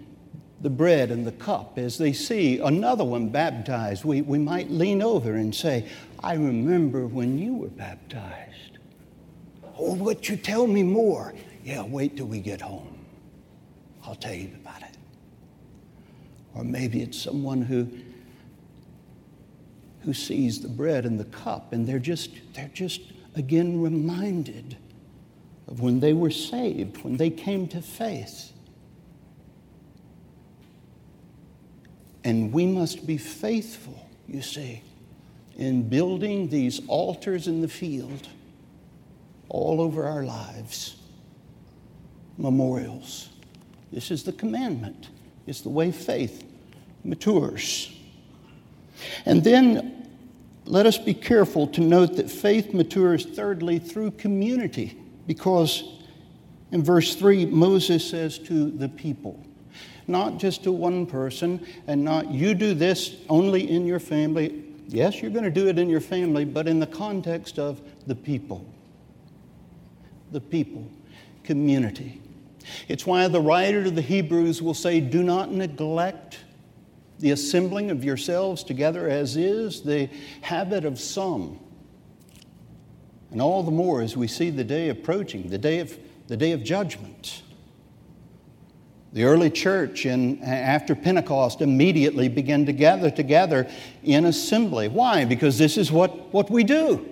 the 0.61 0.71
bread 0.71 1.11
and 1.11 1.27
the 1.27 1.33
cup, 1.33 1.77
as 1.77 1.99
they 1.99 2.13
see 2.13 2.61
another 2.61 3.03
one 3.03 3.29
baptized, 3.29 4.05
we, 4.05 4.23
we 4.23 4.39
might 4.39 4.71
lean 4.71 5.03
over 5.03 5.35
and 5.35 5.53
say, 5.53 5.89
I 6.23 6.35
remember 6.35 7.09
when 7.09 7.41
you 7.41 7.55
were 7.55 7.69
baptized. 7.69 8.79
Oh, 9.77 9.95
would 9.95 10.29
you 10.29 10.37
tell 10.37 10.69
me 10.69 10.85
more? 10.85 11.35
Yeah, 11.65 11.83
wait 11.83 12.17
till 12.17 12.27
we 12.27 12.39
get 12.39 12.61
home. 12.61 12.92
I'll 14.05 14.15
tell 14.15 14.35
you 14.35 14.51
about 14.61 14.83
it. 14.83 14.97
Or 16.55 16.65
maybe 16.65 17.03
it's 17.03 17.21
someone 17.21 17.63
who 17.63 17.89
who 20.03 20.13
sees 20.13 20.61
the 20.61 20.69
bread 20.69 21.07
and 21.07 21.19
the 21.19 21.25
cup 21.27 21.73
and 21.73 21.87
they're 21.87 22.01
just 22.01 22.31
they're 22.55 22.71
just 22.75 23.01
again 23.37 23.81
reminded 23.81 24.77
of 25.69 25.81
when 25.81 26.01
they 26.01 26.13
were 26.13 26.31
saved, 26.31 27.03
when 27.03 27.17
they 27.17 27.31
came 27.31 27.67
to 27.69 27.81
faith. 27.81 28.53
And 32.25 32.53
we 32.53 32.67
must 32.67 33.07
be 33.07 33.17
faithful, 33.17 34.07
you 34.29 34.43
see, 34.43 34.83
in 35.57 35.89
building 35.89 36.49
these 36.49 36.81
altars 36.89 37.49
in 37.49 37.63
the 37.63 37.69
field 37.69 38.29
all 39.49 39.81
over 39.81 40.05
our 40.05 40.25
lives, 40.25 40.97
memorials. 42.39 43.32
This 43.93 44.11
is 44.11 44.23
the 44.23 44.33
commandment, 44.33 45.09
it's 45.47 45.61
the 45.61 45.69
way 45.69 45.93
faith 45.93 46.45
matures. 47.05 47.95
And 49.27 49.43
then 49.43 50.09
let 50.65 50.87
us 50.87 50.97
be 50.97 51.15
careful 51.15 51.67
to 51.69 51.81
note 51.81 52.17
that 52.17 52.31
faith 52.31 52.73
matures, 52.73 53.27
thirdly, 53.27 53.79
through 53.79 54.13
community, 54.13 54.99
because 55.27 55.85
in 56.71 56.83
verse 56.83 57.15
3, 57.17 57.47
Moses 57.47 58.09
says 58.09 58.39
to 58.41 58.71
the 58.71 58.89
people, 58.89 59.45
not 60.07 60.39
just 60.39 60.65
to 60.65 60.73
one 60.73 61.05
person, 61.05 61.65
and 61.87 62.03
not 62.03 62.31
you 62.31 62.55
do 62.55 62.75
this 62.75 63.17
only 63.29 63.71
in 63.71 63.87
your 63.87 64.01
family. 64.01 64.65
Yes, 64.89 65.21
you're 65.21 65.31
going 65.31 65.45
to 65.45 65.51
do 65.51 65.69
it 65.69 65.79
in 65.79 65.89
your 65.89 66.01
family, 66.01 66.45
but 66.45 66.67
in 66.67 66.81
the 66.81 66.87
context 66.87 67.59
of 67.59 67.81
the 68.07 68.15
people. 68.15 68.67
The 70.33 70.41
people, 70.41 70.89
community. 71.45 72.22
It's 72.89 73.07
why 73.07 73.29
the 73.29 73.41
writer 73.41 73.85
to 73.85 73.91
the 73.91 74.03
Hebrews 74.03 74.63
will 74.63 74.75
say, 74.75 75.01
Do 75.01 75.23
not 75.23 75.53
neglect 75.53 76.39
the 77.19 77.31
assembling 77.31 77.91
of 77.91 78.05
yourselves 78.05 78.65
together, 78.65 79.09
as 79.09 79.37
is 79.37 79.83
the 79.83 80.09
habit 80.41 80.85
of 80.85 80.99
some. 80.99 81.61
And 83.31 83.41
all 83.41 83.63
the 83.63 83.71
more 83.71 84.03
as 84.03 84.17
we 84.17 84.27
see 84.27 84.51
the 84.51 84.65
day 84.65 84.89
approaching, 84.89 85.49
the 85.49 85.59
day 85.59 85.79
of, 85.79 85.97
the 86.27 86.37
day 86.37 86.53
of 86.53 86.63
judgment. 86.63 87.43
The 89.13 89.25
early 89.25 89.51
church 89.51 90.07
in, 90.07 90.43
after 90.43 90.95
Pentecost 90.95 91.61
immediately 91.61 92.29
began 92.29 92.67
to 92.67 92.73
gather 92.73 93.11
together 93.11 93.69
in 94.03 94.25
assembly. 94.25 94.89
Why? 94.89 95.25
Because 95.25 95.59
this 95.59 95.77
is 95.77 95.93
what, 95.93 96.33
what 96.33 96.51
we 96.51 96.65
do. 96.65 97.09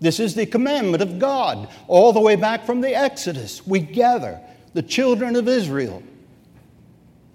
This 0.00 0.20
is 0.20 0.34
the 0.34 0.46
commandment 0.46 1.02
of 1.02 1.18
God, 1.18 1.68
all 1.88 2.12
the 2.12 2.20
way 2.20 2.36
back 2.36 2.64
from 2.64 2.80
the 2.80 2.94
Exodus. 2.94 3.66
We 3.66 3.80
gather, 3.80 4.40
the 4.72 4.82
children 4.82 5.36
of 5.36 5.48
Israel, 5.48 6.02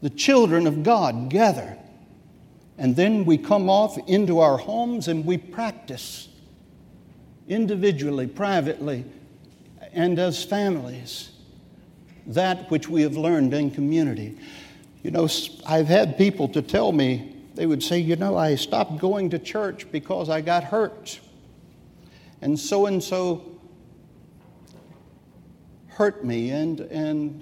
the 0.01 0.09
children 0.09 0.67
of 0.67 0.83
God 0.83 1.29
gather. 1.29 1.77
And 2.77 2.95
then 2.95 3.25
we 3.25 3.37
come 3.37 3.69
off 3.69 3.97
into 4.07 4.39
our 4.39 4.57
homes 4.57 5.07
and 5.07 5.25
we 5.25 5.37
practice 5.37 6.27
individually, 7.47 8.27
privately, 8.27 9.05
and 9.93 10.19
as 10.19 10.43
families 10.43 11.31
that 12.27 12.69
which 12.71 12.89
we 12.89 13.01
have 13.03 13.15
learned 13.15 13.53
in 13.53 13.71
community. 13.71 14.37
You 15.03 15.11
know, 15.11 15.27
I've 15.67 15.87
had 15.87 16.17
people 16.17 16.47
to 16.49 16.61
tell 16.61 16.91
me, 16.91 17.35
they 17.53 17.65
would 17.65 17.83
say, 17.83 17.99
You 17.99 18.15
know, 18.15 18.35
I 18.35 18.55
stopped 18.55 18.97
going 18.97 19.29
to 19.29 19.39
church 19.39 19.89
because 19.91 20.29
I 20.29 20.41
got 20.41 20.63
hurt. 20.63 21.19
And 22.41 22.59
so 22.59 22.87
and 22.87 23.03
so 23.03 23.54
hurt 25.95 26.25
me, 26.25 26.49
and, 26.49 26.81
and 26.81 27.41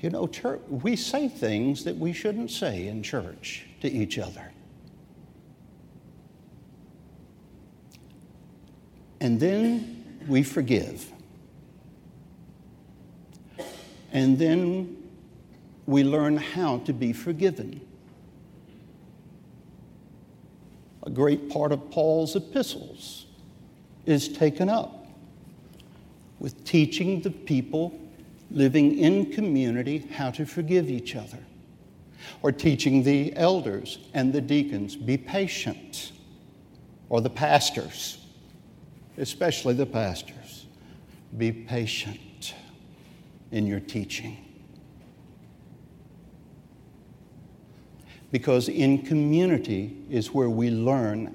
you 0.00 0.08
know, 0.08 0.26
church, 0.26 0.60
we 0.68 0.96
say 0.96 1.28
things 1.28 1.84
that 1.84 1.94
we 1.94 2.10
shouldn't 2.10 2.50
say 2.50 2.88
in 2.88 3.02
church 3.02 3.66
to 3.82 3.90
each 3.90 4.18
other. 4.18 4.50
And 9.20 9.38
then 9.38 10.22
we 10.26 10.42
forgive. 10.42 11.06
And 14.10 14.38
then 14.38 14.96
we 15.84 16.02
learn 16.02 16.38
how 16.38 16.78
to 16.78 16.94
be 16.94 17.12
forgiven. 17.12 17.82
A 21.02 21.10
great 21.10 21.50
part 21.50 21.72
of 21.72 21.90
Paul's 21.90 22.34
epistles 22.36 23.26
is 24.06 24.28
taken 24.28 24.70
up 24.70 25.03
with 26.44 26.62
teaching 26.66 27.22
the 27.22 27.30
people 27.30 27.98
living 28.50 28.98
in 28.98 29.32
community 29.32 30.06
how 30.12 30.30
to 30.30 30.44
forgive 30.44 30.90
each 30.90 31.16
other, 31.16 31.38
or 32.42 32.52
teaching 32.52 33.02
the 33.02 33.34
elders 33.34 33.98
and 34.12 34.30
the 34.30 34.42
deacons 34.42 34.94
be 34.94 35.16
patient, 35.16 36.12
or 37.08 37.22
the 37.22 37.30
pastors, 37.30 38.18
especially 39.16 39.72
the 39.72 39.86
pastors, 39.86 40.66
be 41.38 41.50
patient 41.50 42.54
in 43.50 43.66
your 43.66 43.80
teaching. 43.80 44.36
Because 48.30 48.68
in 48.68 48.98
community 48.98 49.96
is 50.10 50.34
where 50.34 50.50
we 50.50 50.68
learn 50.68 51.34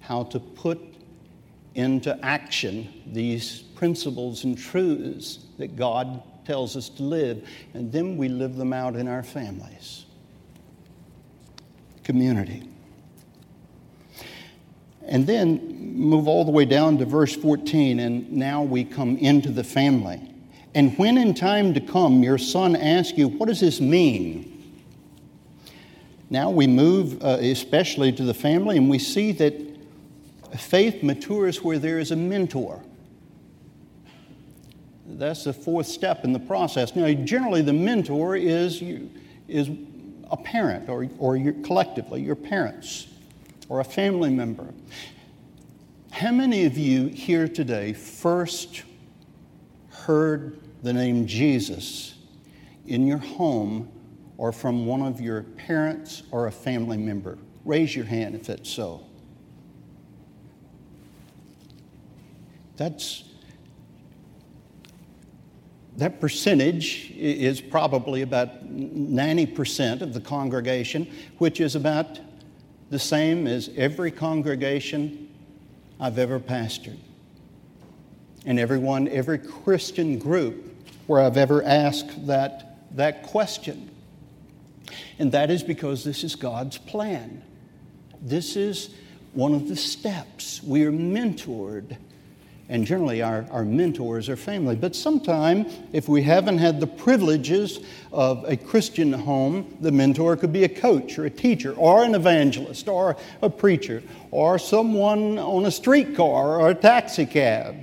how 0.00 0.22
to 0.22 0.40
put 0.40 0.80
into 1.74 2.18
action 2.24 2.88
these 3.04 3.64
principles 3.82 4.44
and 4.44 4.56
truths 4.56 5.40
that 5.58 5.74
God 5.74 6.22
tells 6.46 6.76
us 6.76 6.88
to 6.88 7.02
live, 7.02 7.48
and 7.74 7.90
then 7.90 8.16
we 8.16 8.28
live 8.28 8.54
them 8.54 8.72
out 8.72 8.94
in 8.94 9.08
our 9.08 9.24
families. 9.24 10.04
Community. 12.04 12.62
And 15.04 15.26
then 15.26 15.96
move 15.96 16.28
all 16.28 16.44
the 16.44 16.52
way 16.52 16.64
down 16.64 16.96
to 16.98 17.04
verse 17.04 17.34
14, 17.34 17.98
and 17.98 18.30
now 18.30 18.62
we 18.62 18.84
come 18.84 19.16
into 19.16 19.50
the 19.50 19.64
family. 19.64 20.32
And 20.76 20.96
when 20.96 21.18
in 21.18 21.34
time 21.34 21.74
to 21.74 21.80
come 21.80 22.22
your 22.22 22.38
son 22.38 22.76
asks 22.76 23.18
you, 23.18 23.26
What 23.26 23.48
does 23.48 23.58
this 23.58 23.80
mean? 23.80 24.62
Now 26.30 26.50
we 26.50 26.68
move 26.68 27.20
uh, 27.20 27.38
especially 27.40 28.12
to 28.12 28.22
the 28.22 28.32
family, 28.32 28.76
and 28.76 28.88
we 28.88 29.00
see 29.00 29.32
that 29.32 29.54
faith 30.56 31.02
matures 31.02 31.64
where 31.64 31.80
there 31.80 31.98
is 31.98 32.12
a 32.12 32.16
mentor. 32.16 32.80
That's 35.06 35.44
the 35.44 35.52
fourth 35.52 35.86
step 35.86 36.24
in 36.24 36.32
the 36.32 36.38
process. 36.38 36.94
Now, 36.94 37.12
generally, 37.12 37.62
the 37.62 37.72
mentor 37.72 38.36
is, 38.36 38.82
is 39.48 39.70
a 40.30 40.36
parent 40.36 40.88
or, 40.88 41.08
or 41.18 41.36
your, 41.36 41.54
collectively 41.54 42.22
your 42.22 42.36
parents 42.36 43.08
or 43.68 43.80
a 43.80 43.84
family 43.84 44.30
member. 44.30 44.72
How 46.10 46.30
many 46.30 46.66
of 46.66 46.78
you 46.78 47.08
here 47.08 47.48
today 47.48 47.92
first 47.92 48.82
heard 49.90 50.60
the 50.82 50.92
name 50.92 51.26
Jesus 51.26 52.14
in 52.86 53.06
your 53.06 53.18
home 53.18 53.90
or 54.36 54.52
from 54.52 54.86
one 54.86 55.02
of 55.02 55.20
your 55.20 55.42
parents 55.42 56.22
or 56.30 56.46
a 56.46 56.52
family 56.52 56.96
member? 56.96 57.38
Raise 57.64 57.94
your 57.94 58.04
hand 58.04 58.34
if 58.34 58.44
that's 58.44 58.68
so. 58.68 59.06
That's 62.76 63.24
that 65.96 66.20
percentage 66.20 67.10
is 67.16 67.60
probably 67.60 68.22
about 68.22 68.66
90% 68.74 70.00
of 70.00 70.14
the 70.14 70.20
congregation, 70.20 71.10
which 71.38 71.60
is 71.60 71.76
about 71.76 72.18
the 72.90 72.98
same 72.98 73.46
as 73.46 73.70
every 73.76 74.10
congregation 74.10 75.28
I've 76.00 76.18
ever 76.18 76.40
pastored. 76.40 76.98
And 78.44 78.58
everyone, 78.58 79.06
every 79.08 79.38
Christian 79.38 80.18
group 80.18 80.74
where 81.06 81.20
I've 81.20 81.36
ever 81.36 81.62
asked 81.62 82.26
that, 82.26 82.78
that 82.96 83.22
question. 83.22 83.90
And 85.18 85.30
that 85.32 85.50
is 85.50 85.62
because 85.62 86.04
this 86.04 86.24
is 86.24 86.34
God's 86.34 86.78
plan. 86.78 87.42
This 88.20 88.56
is 88.56 88.94
one 89.34 89.54
of 89.54 89.68
the 89.68 89.76
steps. 89.76 90.62
We 90.62 90.84
are 90.84 90.92
mentored 90.92 91.96
and 92.68 92.86
generally 92.86 93.22
our, 93.22 93.46
our 93.50 93.64
mentors 93.64 94.28
are 94.28 94.36
family. 94.36 94.76
But 94.76 94.96
sometime, 94.96 95.66
if 95.92 96.08
we 96.08 96.22
haven't 96.22 96.58
had 96.58 96.80
the 96.80 96.86
privileges 96.86 97.80
of 98.12 98.44
a 98.48 98.56
Christian 98.56 99.12
home, 99.12 99.76
the 99.80 99.92
mentor 99.92 100.36
could 100.36 100.52
be 100.52 100.64
a 100.64 100.68
coach 100.68 101.18
or 101.18 101.26
a 101.26 101.30
teacher 101.30 101.72
or 101.74 102.04
an 102.04 102.14
evangelist 102.14 102.88
or 102.88 103.16
a 103.42 103.50
preacher 103.50 104.02
or 104.30 104.58
someone 104.58 105.38
on 105.38 105.66
a 105.66 105.70
streetcar 105.70 106.60
or 106.60 106.70
a 106.70 106.74
taxi 106.74 107.26
cab 107.26 107.76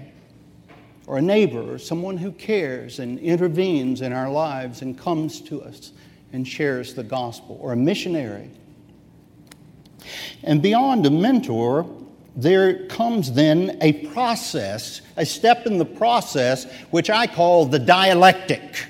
or 1.08 1.18
a 1.18 1.22
neighbor 1.22 1.74
or 1.74 1.78
someone 1.78 2.18
who 2.18 2.32
cares 2.32 3.00
and 3.00 3.20
intervenes 3.20 4.02
in 4.02 4.14
our 4.14 4.30
lives 4.30 4.82
and 4.82 4.98
comes 4.98 5.42
to 5.42 5.62
us 5.62 5.92
and 6.34 6.48
shares 6.48 6.94
the 6.94 7.04
gospel, 7.04 7.58
or 7.62 7.74
a 7.74 7.76
missionary. 7.76 8.52
And 10.44 10.62
beyond 10.62 11.06
a 11.06 11.10
mentor, 11.10 11.88
there 12.42 12.86
comes 12.88 13.34
then 13.34 13.78
a 13.82 14.08
process, 14.08 15.02
a 15.18 15.26
step 15.26 15.66
in 15.66 15.78
the 15.78 15.86
process, 15.86 16.72
which 16.90 17.10
I 17.10 17.28
call 17.28 17.66
the 17.66 17.80
dialectic. 17.80 18.88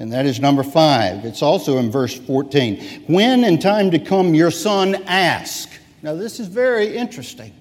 And 0.00 0.12
that 0.12 0.26
is 0.26 0.40
number 0.40 0.62
five. 0.62 1.24
It's 1.24 1.42
also 1.42 1.78
in 1.78 1.90
verse 1.90 2.18
14. 2.18 3.04
When 3.06 3.44
in 3.44 3.58
time 3.58 3.90
to 3.92 3.98
come 3.98 4.34
your 4.34 4.50
son 4.50 4.96
ask. 5.06 5.68
Now, 6.02 6.14
this 6.14 6.40
is 6.40 6.48
very 6.48 6.96
interesting. 6.96 7.54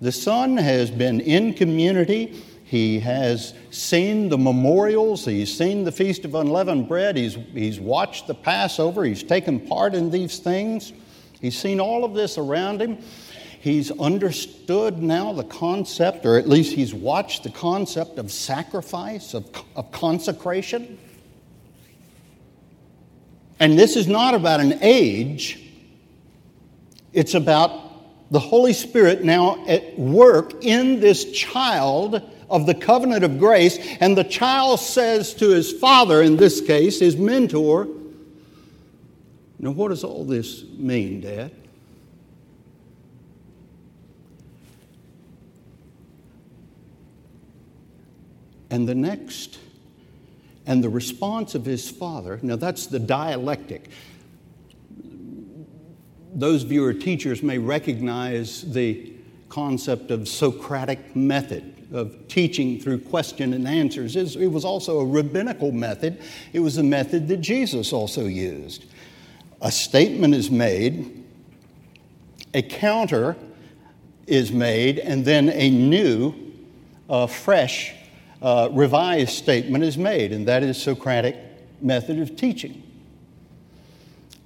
The 0.00 0.12
son 0.12 0.56
has 0.56 0.90
been 0.90 1.20
in 1.20 1.52
community. 1.52 2.42
He 2.64 3.00
has 3.00 3.54
seen 3.70 4.28
the 4.28 4.38
memorials. 4.38 5.24
He's 5.24 5.56
seen 5.56 5.84
the 5.84 5.92
Feast 5.92 6.24
of 6.24 6.34
Unleavened 6.34 6.88
Bread. 6.88 7.16
He's, 7.16 7.34
he's 7.52 7.80
watched 7.80 8.28
the 8.28 8.34
Passover. 8.34 9.04
He's 9.04 9.22
taken 9.22 9.60
part 9.60 9.94
in 9.94 10.10
these 10.10 10.38
things. 10.38 10.92
He's 11.40 11.58
seen 11.58 11.80
all 11.80 12.04
of 12.04 12.14
this 12.14 12.38
around 12.38 12.80
him. 12.80 12.98
He's 13.60 13.90
understood 13.90 15.02
now 15.02 15.32
the 15.32 15.44
concept, 15.44 16.24
or 16.24 16.38
at 16.38 16.48
least 16.48 16.74
he's 16.74 16.94
watched 16.94 17.42
the 17.42 17.50
concept 17.50 18.18
of 18.18 18.30
sacrifice, 18.30 19.34
of, 19.34 19.48
of 19.74 19.90
consecration. 19.90 20.98
And 23.58 23.78
this 23.78 23.96
is 23.96 24.06
not 24.06 24.34
about 24.34 24.60
an 24.60 24.78
age, 24.82 25.62
it's 27.12 27.34
about 27.34 28.30
the 28.30 28.38
Holy 28.38 28.72
Spirit 28.72 29.24
now 29.24 29.64
at 29.66 29.98
work 29.98 30.64
in 30.64 31.00
this 31.00 31.32
child 31.32 32.22
of 32.50 32.66
the 32.66 32.74
covenant 32.74 33.24
of 33.24 33.38
grace. 33.38 33.78
And 34.00 34.16
the 34.16 34.24
child 34.24 34.80
says 34.80 35.34
to 35.34 35.48
his 35.50 35.72
father, 35.72 36.22
in 36.22 36.36
this 36.36 36.60
case, 36.60 37.00
his 37.00 37.16
mentor, 37.16 37.88
Now, 39.66 39.72
what 39.72 39.88
does 39.88 40.04
all 40.04 40.24
this 40.24 40.62
mean, 40.78 41.22
Dad? 41.22 41.50
And 48.70 48.88
the 48.88 48.94
next, 48.94 49.58
and 50.66 50.84
the 50.84 50.88
response 50.88 51.56
of 51.56 51.64
his 51.64 51.90
father, 51.90 52.38
now 52.42 52.54
that's 52.54 52.86
the 52.86 53.00
dialectic. 53.00 53.90
Those 56.32 56.62
of 56.62 56.70
you 56.70 56.82
who 56.82 56.86
are 56.86 56.94
teachers 56.94 57.42
may 57.42 57.58
recognize 57.58 58.62
the 58.72 59.14
concept 59.48 60.12
of 60.12 60.28
Socratic 60.28 61.16
method 61.16 61.88
of 61.92 62.28
teaching 62.28 62.78
through 62.78 63.00
question 63.00 63.52
and 63.52 63.66
answers. 63.66 64.14
It 64.14 64.46
was 64.46 64.64
also 64.64 65.00
a 65.00 65.04
rabbinical 65.04 65.72
method. 65.72 66.22
It 66.52 66.60
was 66.60 66.78
a 66.78 66.84
method 66.84 67.26
that 67.26 67.38
Jesus 67.38 67.92
also 67.92 68.26
used. 68.26 68.84
A 69.60 69.70
statement 69.70 70.34
is 70.34 70.50
made, 70.50 71.24
a 72.52 72.62
counter 72.62 73.36
is 74.26 74.52
made, 74.52 74.98
and 74.98 75.24
then 75.24 75.48
a 75.48 75.70
new, 75.70 76.34
uh, 77.08 77.26
fresh 77.26 77.94
uh, 78.42 78.68
revised 78.72 79.30
statement 79.30 79.82
is 79.82 79.96
made, 79.96 80.32
and 80.32 80.46
that 80.48 80.62
is 80.62 80.80
Socratic 80.80 81.36
method 81.80 82.18
of 82.18 82.36
teaching. 82.36 82.82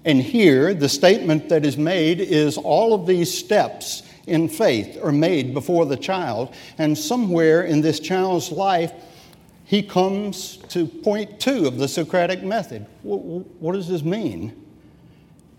And 0.04 0.22
here, 0.22 0.74
the 0.74 0.88
statement 0.88 1.48
that 1.48 1.66
is 1.66 1.76
made 1.76 2.20
is 2.20 2.56
all 2.56 2.94
of 2.94 3.06
these 3.06 3.36
steps 3.36 4.02
in 4.26 4.48
faith 4.48 4.98
are 5.02 5.12
made 5.12 5.52
before 5.52 5.86
the 5.86 5.96
child, 5.96 6.54
and 6.78 6.96
somewhere 6.96 7.62
in 7.62 7.80
this 7.80 8.00
child's 8.00 8.52
life, 8.52 8.92
he 9.64 9.82
comes 9.82 10.56
to 10.68 10.86
point 10.86 11.40
two 11.40 11.66
of 11.66 11.78
the 11.78 11.88
Socratic 11.88 12.42
method. 12.42 12.86
What 13.02 13.72
does 13.72 13.88
this 13.88 14.02
mean? 14.02 14.56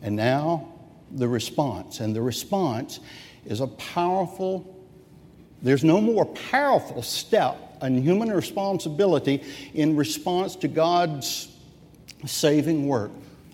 And 0.01 0.15
now 0.15 0.67
the 1.11 1.27
response. 1.27 1.99
And 1.99 2.15
the 2.15 2.21
response 2.21 2.99
is 3.45 3.59
a 3.59 3.67
powerful, 3.67 4.85
there's 5.61 5.83
no 5.83 6.01
more 6.01 6.25
powerful 6.25 7.01
step 7.01 7.57
in 7.81 8.01
human 8.01 8.31
responsibility 8.31 9.43
in 9.73 9.95
response 9.95 10.55
to 10.57 10.67
God's 10.67 11.49
saving 12.25 12.87
work. 12.87 13.11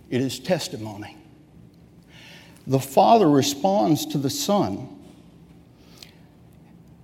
It 0.10 0.22
is 0.22 0.40
testimony. 0.40 1.16
The 2.66 2.80
Father 2.80 3.30
responds 3.30 4.06
to 4.08 4.18
the 4.18 4.30
Son, 4.30 4.90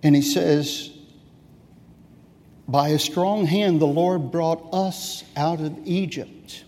and 0.01 0.13
He 0.13 0.21
says, 0.21 0.89
By 2.67 2.89
a 2.89 2.99
strong 2.99 3.45
hand, 3.45 3.79
the 3.79 3.87
Lord 3.87 4.29
brought 4.29 4.73
us 4.73 5.23
out 5.37 5.61
of 5.61 5.79
Egypt. 5.85 6.65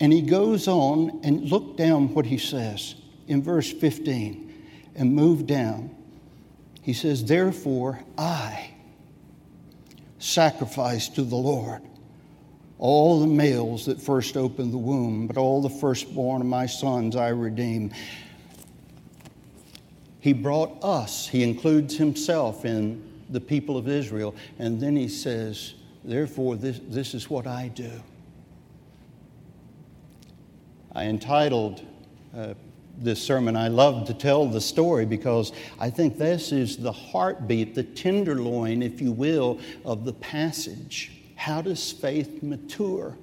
And 0.00 0.12
He 0.12 0.22
goes 0.22 0.68
on 0.68 1.20
and 1.22 1.50
look 1.50 1.76
down 1.76 2.12
what 2.14 2.26
He 2.26 2.38
says 2.38 2.94
in 3.26 3.42
verse 3.42 3.72
15 3.72 4.52
and 4.94 5.14
move 5.14 5.46
down. 5.46 5.94
He 6.82 6.92
says, 6.92 7.24
Therefore, 7.24 8.00
I 8.18 8.70
sacrifice 10.18 11.08
to 11.10 11.22
the 11.22 11.36
Lord 11.36 11.82
all 12.78 13.20
the 13.20 13.26
males 13.26 13.86
that 13.86 14.00
first 14.00 14.36
opened 14.36 14.72
the 14.72 14.78
womb, 14.78 15.26
but 15.26 15.36
all 15.36 15.62
the 15.62 15.70
firstborn 15.70 16.42
of 16.42 16.46
my 16.46 16.66
sons 16.66 17.16
I 17.16 17.28
redeem. 17.28 17.92
He 20.20 20.32
brought 20.32 20.82
us, 20.82 21.26
he 21.28 21.42
includes 21.42 21.96
himself 21.96 22.64
in 22.64 23.02
the 23.30 23.40
people 23.40 23.76
of 23.76 23.88
Israel, 23.88 24.34
and 24.58 24.80
then 24.80 24.96
he 24.96 25.08
says, 25.08 25.74
Therefore, 26.02 26.56
this, 26.56 26.80
this 26.88 27.14
is 27.14 27.30
what 27.30 27.46
I 27.46 27.68
do. 27.68 27.90
I 30.94 31.04
entitled 31.04 31.82
uh, 32.36 32.54
this 32.98 33.20
sermon, 33.20 33.56
I 33.56 33.68
love 33.68 34.06
to 34.06 34.14
tell 34.14 34.46
the 34.46 34.60
story 34.60 35.04
because 35.04 35.52
I 35.78 35.90
think 35.90 36.16
this 36.16 36.52
is 36.52 36.76
the 36.76 36.92
heartbeat, 36.92 37.74
the 37.74 37.82
tenderloin, 37.82 38.82
if 38.82 39.00
you 39.00 39.12
will, 39.12 39.58
of 39.84 40.04
the 40.04 40.12
passage. 40.12 41.12
How 41.36 41.60
does 41.60 41.90
faith 41.90 42.42
mature? 42.42 43.16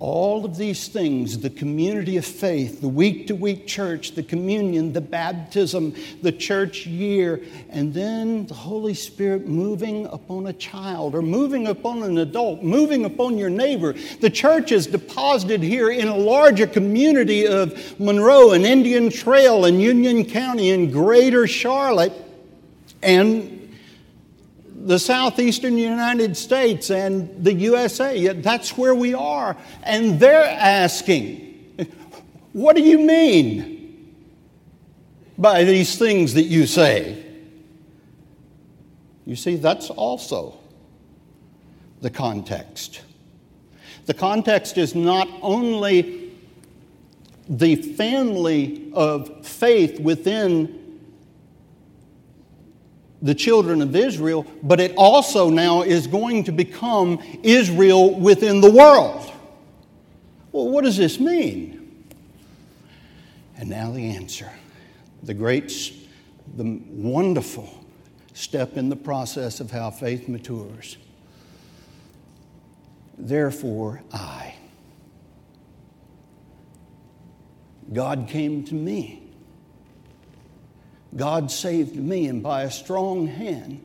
All 0.00 0.44
of 0.44 0.56
these 0.56 0.88
things 0.88 1.38
the 1.38 1.50
community 1.50 2.16
of 2.16 2.24
faith, 2.24 2.80
the 2.80 2.88
week 2.88 3.28
to 3.28 3.34
week 3.34 3.66
church, 3.66 4.12
the 4.12 4.22
communion, 4.22 4.92
the 4.92 5.00
baptism, 5.00 5.94
the 6.20 6.32
church 6.32 6.86
year, 6.86 7.40
and 7.70 7.94
then 7.94 8.46
the 8.46 8.54
Holy 8.54 8.94
Spirit 8.94 9.46
moving 9.46 10.06
upon 10.06 10.48
a 10.48 10.52
child 10.52 11.14
or 11.14 11.22
moving 11.22 11.68
upon 11.68 12.02
an 12.02 12.18
adult, 12.18 12.62
moving 12.62 13.04
upon 13.04 13.38
your 13.38 13.50
neighbor. 13.50 13.94
The 14.20 14.30
church 14.30 14.72
is 14.72 14.86
deposited 14.86 15.62
here 15.62 15.90
in 15.90 16.08
a 16.08 16.16
larger 16.16 16.66
community 16.66 17.46
of 17.46 17.98
Monroe 18.00 18.50
and 18.50 18.66
Indian 18.66 19.10
Trail 19.10 19.64
and 19.64 19.80
Union 19.80 20.24
County 20.24 20.70
and 20.70 20.92
Greater 20.92 21.46
Charlotte. 21.46 22.12
And 23.02 23.53
the 24.84 24.98
southeastern 24.98 25.78
United 25.78 26.36
States 26.36 26.90
and 26.90 27.42
the 27.42 27.54
USA. 27.54 28.34
That's 28.34 28.76
where 28.76 28.94
we 28.94 29.14
are. 29.14 29.56
And 29.82 30.20
they're 30.20 30.44
asking, 30.44 31.40
What 32.52 32.76
do 32.76 32.82
you 32.82 32.98
mean 32.98 34.14
by 35.38 35.64
these 35.64 35.98
things 35.98 36.34
that 36.34 36.44
you 36.44 36.66
say? 36.66 37.24
You 39.24 39.36
see, 39.36 39.56
that's 39.56 39.88
also 39.88 40.58
the 42.02 42.10
context. 42.10 43.00
The 44.04 44.12
context 44.12 44.76
is 44.76 44.94
not 44.94 45.26
only 45.40 46.30
the 47.48 47.76
family 47.76 48.90
of 48.92 49.46
faith 49.46 49.98
within 49.98 50.83
the 53.24 53.34
children 53.34 53.80
of 53.80 53.96
Israel, 53.96 54.46
but 54.62 54.78
it 54.78 54.94
also 54.96 55.48
now 55.48 55.80
is 55.80 56.06
going 56.06 56.44
to 56.44 56.52
become 56.52 57.18
Israel 57.42 58.14
within 58.14 58.60
the 58.60 58.70
world. 58.70 59.32
Well, 60.52 60.68
what 60.68 60.84
does 60.84 60.98
this 60.98 61.18
mean? 61.18 62.04
And 63.56 63.70
now 63.70 63.90
the 63.92 64.10
answer. 64.10 64.52
The 65.22 65.32
great, 65.32 65.94
the 66.54 66.82
wonderful 66.90 67.86
step 68.34 68.76
in 68.76 68.90
the 68.90 68.96
process 68.96 69.58
of 69.58 69.70
how 69.70 69.90
faith 69.90 70.28
matures. 70.28 70.98
Therefore, 73.16 74.02
I. 74.12 74.54
God 77.90 78.28
came 78.28 78.64
to 78.64 78.74
me 78.74 79.23
God 81.16 81.50
saved 81.50 81.96
me, 81.96 82.26
and 82.26 82.42
by 82.42 82.62
a 82.62 82.70
strong 82.70 83.26
hand, 83.26 83.80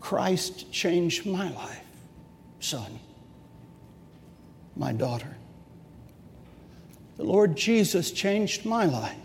Christ 0.00 0.72
changed 0.72 1.26
my 1.26 1.50
life, 1.50 1.84
son, 2.60 2.98
my 4.76 4.92
daughter. 4.92 5.36
The 7.18 7.24
Lord 7.24 7.56
Jesus 7.56 8.10
changed 8.10 8.64
my 8.64 8.86
life. 8.86 9.16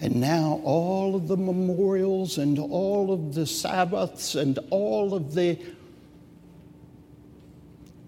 And 0.00 0.16
now 0.16 0.60
all 0.64 1.14
of 1.14 1.28
the 1.28 1.36
memorials 1.36 2.36
and 2.36 2.58
all 2.58 3.12
of 3.12 3.34
the 3.34 3.46
Sabbaths 3.46 4.34
and 4.34 4.58
all 4.70 5.14
of 5.14 5.32
the 5.32 5.58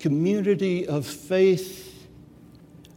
community 0.01 0.89
of 0.89 1.07
faith 1.07 2.09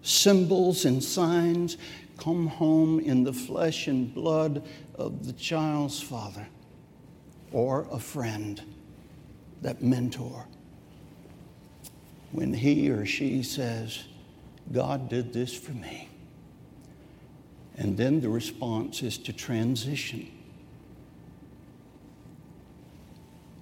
symbols 0.02 0.84
and 0.84 1.04
signs 1.04 1.78
come 2.18 2.48
home 2.48 3.00
in 3.00 3.24
the 3.24 3.34
flesh 3.34 3.88
and 3.88 4.14
blood 4.14 4.68
of 4.96 5.26
the 5.26 5.34
child's 5.34 6.02
father 6.02 6.48
or 7.52 7.88
a 7.92 8.00
friend, 8.00 8.62
that 9.62 9.82
mentor. 9.82 10.46
When 12.32 12.54
he 12.54 12.90
or 12.90 13.06
she 13.06 13.42
says, 13.44 14.04
God 14.72 15.10
did 15.10 15.32
this 15.32 15.54
for 15.56 15.72
me. 15.72 16.10
And 17.78 17.96
then 17.96 18.20
the 18.20 18.30
response 18.30 19.04
is 19.04 19.18
to 19.20 19.34
transition. 19.34 20.32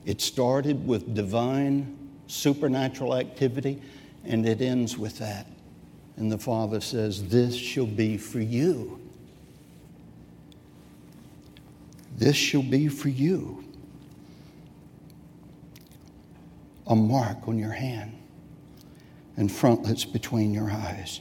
It 0.06 0.22
started 0.22 0.88
with 0.88 1.14
divine 1.14 1.98
supernatural 2.28 3.16
activity, 3.16 3.82
and 4.24 4.48
it 4.48 4.62
ends 4.62 4.98
with 4.98 5.20
that. 5.20 5.48
And 6.18 6.32
the 6.32 6.38
Father 6.38 6.80
says, 6.80 7.28
This 7.28 7.56
shall 7.56 7.86
be 7.86 8.18
for 8.18 8.40
you. 8.40 9.00
This 12.18 12.36
shall 12.36 12.64
be 12.64 12.88
for 12.88 13.10
you. 13.10 13.64
A 16.88 16.96
mark 16.96 17.48
on 17.48 17.58
your 17.58 17.72
hand 17.72 18.14
and 19.36 19.52
frontlets 19.52 20.06
between 20.06 20.54
your 20.54 20.72
eyes. 20.72 21.20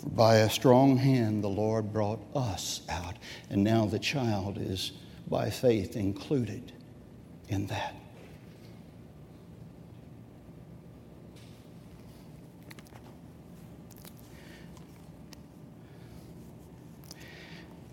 For 0.00 0.08
by 0.08 0.36
a 0.36 0.50
strong 0.50 0.96
hand 0.96 1.44
the 1.44 1.48
Lord 1.48 1.92
brought 1.92 2.20
us 2.34 2.82
out, 2.88 3.16
and 3.50 3.62
now 3.62 3.84
the 3.86 3.98
child 3.98 4.56
is 4.58 4.92
by 5.28 5.50
faith 5.50 5.96
included 5.96 6.72
in 7.48 7.66
that. 7.66 7.94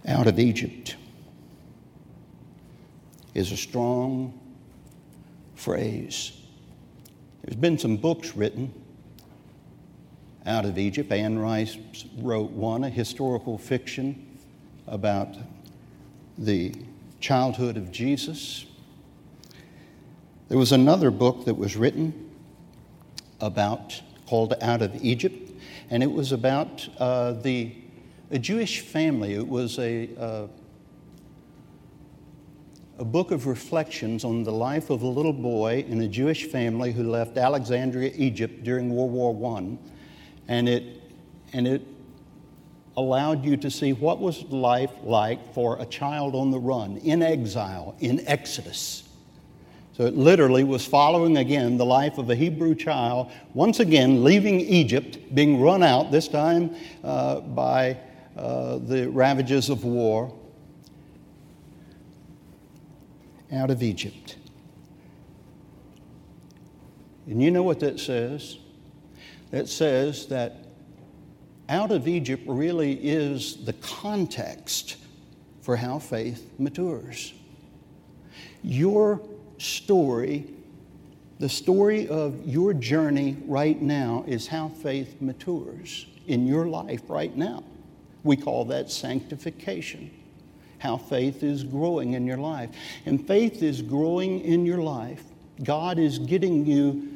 Out 0.09 0.25
of 0.25 0.39
Egypt 0.39 0.95
is 3.35 3.51
a 3.51 3.57
strong 3.57 4.37
phrase. 5.55 6.31
There's 7.43 7.55
been 7.55 7.77
some 7.77 7.95
books 7.95 8.35
written 8.35 8.73
out 10.47 10.65
of 10.65 10.79
Egypt. 10.79 11.11
Anne 11.11 11.37
Rice 11.37 11.77
wrote 12.17 12.49
one, 12.49 12.83
a 12.83 12.89
historical 12.89 13.57
fiction 13.59 14.25
about 14.87 15.35
the 16.39 16.73
childhood 17.19 17.77
of 17.77 17.91
Jesus. 17.91 18.65
There 20.47 20.57
was 20.57 20.71
another 20.71 21.11
book 21.11 21.45
that 21.45 21.53
was 21.53 21.77
written 21.77 22.31
about, 23.39 24.01
called 24.25 24.55
Out 24.61 24.81
of 24.81 25.03
Egypt, 25.03 25.51
and 25.91 26.01
it 26.01 26.11
was 26.11 26.31
about 26.31 26.89
uh, 26.97 27.33
the 27.33 27.75
a 28.31 28.37
Jewish 28.37 28.81
family. 28.81 29.33
It 29.33 29.47
was 29.47 29.79
a, 29.79 30.09
uh, 30.17 30.47
a 32.99 33.05
book 33.05 33.31
of 33.31 33.47
reflections 33.47 34.23
on 34.23 34.43
the 34.43 34.51
life 34.51 34.89
of 34.89 35.01
a 35.01 35.07
little 35.07 35.33
boy 35.33 35.85
in 35.87 36.01
a 36.01 36.07
Jewish 36.07 36.45
family 36.45 36.91
who 36.91 37.03
left 37.03 37.37
Alexandria, 37.37 38.11
Egypt 38.15 38.63
during 38.63 38.93
World 38.95 39.11
War 39.11 39.57
I. 39.57 39.77
And 40.47 40.69
it, 40.69 41.01
and 41.53 41.67
it 41.67 41.81
allowed 42.97 43.45
you 43.45 43.57
to 43.57 43.71
see 43.71 43.93
what 43.93 44.19
was 44.19 44.43
life 44.45 44.91
like 45.03 45.53
for 45.53 45.81
a 45.81 45.85
child 45.85 46.35
on 46.35 46.51
the 46.51 46.59
run, 46.59 46.97
in 46.97 47.23
exile, 47.23 47.95
in 47.99 48.25
Exodus. 48.27 49.03
So 49.93 50.05
it 50.05 50.15
literally 50.15 50.63
was 50.63 50.85
following 50.85 51.37
again 51.37 51.77
the 51.77 51.85
life 51.85 52.17
of 52.17 52.29
a 52.29 52.35
Hebrew 52.35 52.75
child, 52.75 53.31
once 53.53 53.79
again 53.79 54.23
leaving 54.23 54.59
Egypt, 54.61 55.17
being 55.33 55.59
run 55.59 55.83
out, 55.83 56.11
this 56.11 56.27
time 56.27 56.75
uh, 57.03 57.41
by 57.41 57.97
uh, 58.39 58.77
the 58.77 59.09
ravages 59.09 59.69
of 59.69 59.83
war 59.83 60.33
out 63.51 63.69
of 63.69 63.83
Egypt. 63.83 64.37
And 67.27 67.41
you 67.43 67.51
know 67.51 67.63
what 67.63 67.81
that 67.81 67.99
says? 67.99 68.57
That 69.51 69.67
says 69.67 70.27
that 70.27 70.55
out 71.67 71.91
of 71.91 72.07
Egypt 72.07 72.43
really 72.47 72.93
is 72.93 73.65
the 73.65 73.73
context 73.73 74.95
for 75.61 75.75
how 75.75 75.99
faith 75.99 76.49
matures. 76.57 77.33
Your 78.63 79.21
story, 79.57 80.47
the 81.39 81.49
story 81.49 82.07
of 82.07 82.47
your 82.47 82.73
journey 82.73 83.35
right 83.45 83.81
now, 83.81 84.23
is 84.27 84.47
how 84.47 84.69
faith 84.69 85.21
matures 85.21 86.05
in 86.27 86.47
your 86.47 86.67
life 86.67 87.01
right 87.09 87.35
now. 87.35 87.63
We 88.23 88.35
call 88.35 88.65
that 88.65 88.91
sanctification, 88.91 90.11
how 90.79 90.97
faith 90.97 91.43
is 91.43 91.63
growing 91.63 92.13
in 92.13 92.25
your 92.25 92.37
life. 92.37 92.69
And 93.05 93.25
faith 93.25 93.63
is 93.63 93.81
growing 93.81 94.41
in 94.41 94.65
your 94.65 94.79
life. 94.79 95.23
God 95.63 95.99
is 95.99 96.19
getting 96.19 96.65
you 96.65 97.09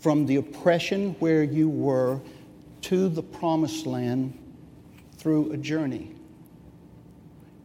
from 0.00 0.26
the 0.26 0.36
oppression 0.36 1.16
where 1.18 1.42
you 1.42 1.68
were 1.68 2.20
to 2.82 3.08
the 3.08 3.22
promised 3.22 3.86
land 3.86 4.38
through 5.16 5.52
a 5.52 5.56
journey. 5.56 6.14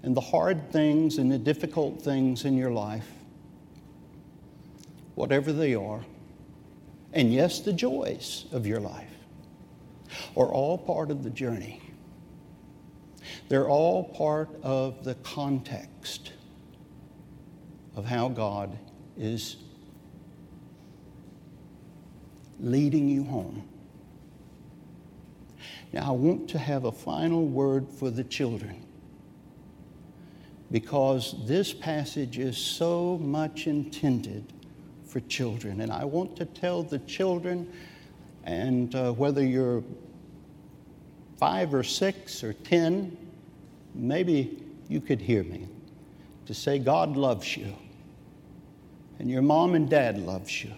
And 0.04 0.16
the 0.16 0.22
hard 0.22 0.72
things 0.72 1.18
and 1.18 1.30
the 1.30 1.38
difficult 1.38 2.02
things 2.02 2.46
in 2.46 2.56
your 2.56 2.72
life, 2.72 3.10
whatever 5.16 5.52
they 5.52 5.76
are, 5.76 6.02
and 7.12 7.34
yes, 7.34 7.60
the 7.60 7.74
joys 7.74 8.46
of 8.52 8.66
your 8.66 8.80
life, 8.80 9.12
are 10.38 10.48
all 10.48 10.78
part 10.78 11.12
of 11.12 11.24
the 11.24 11.30
journey. 11.30 11.82
They're 13.50 13.68
all 13.68 14.04
part 14.04 14.50
of 14.62 15.04
the 15.04 15.16
context 15.16 16.34
of 17.96 18.06
how 18.06 18.30
God 18.30 18.78
is 19.18 19.58
leading 22.60 23.10
you 23.10 23.24
home. 23.24 23.68
Now, 25.92 26.10
I 26.10 26.12
want 26.12 26.48
to 26.52 26.60
have 26.60 26.86
a 26.86 26.92
final 26.92 27.46
word 27.48 27.88
for 27.90 28.12
the 28.12 28.24
children 28.24 28.86
because 30.72 31.36
this 31.48 31.74
passage 31.74 32.38
is 32.38 32.56
so 32.56 33.18
much 33.18 33.66
intended 33.66 34.54
for 35.08 35.20
children. 35.22 35.82
And 35.82 35.92
I 35.92 36.06
want 36.06 36.36
to 36.36 36.46
tell 36.46 36.84
the 36.84 37.00
children, 37.00 37.68
and 38.44 38.94
uh, 38.94 39.12
whether 39.14 39.44
you're 39.44 39.84
five 41.38 41.74
or 41.74 41.84
six 41.84 42.44
or 42.44 42.54
ten, 42.54 43.18
maybe 43.94 44.64
you 44.88 45.02
could 45.02 45.22
hear 45.22 45.44
me 45.44 45.68
to 46.46 46.54
say 46.54 46.80
God 46.80 47.16
loves 47.16 47.56
you 47.56 47.76
and 49.20 49.30
your 49.30 49.42
mom 49.42 49.76
and 49.76 49.90
dad 49.90 50.18
loves 50.18 50.64
you. 50.64 50.72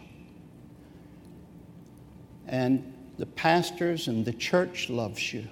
And 2.47 2.91
the 3.17 3.27
pastors 3.27 4.07
and 4.07 4.25
the 4.25 4.33
church 4.33 4.89
loves 4.89 5.31
you 5.31 5.47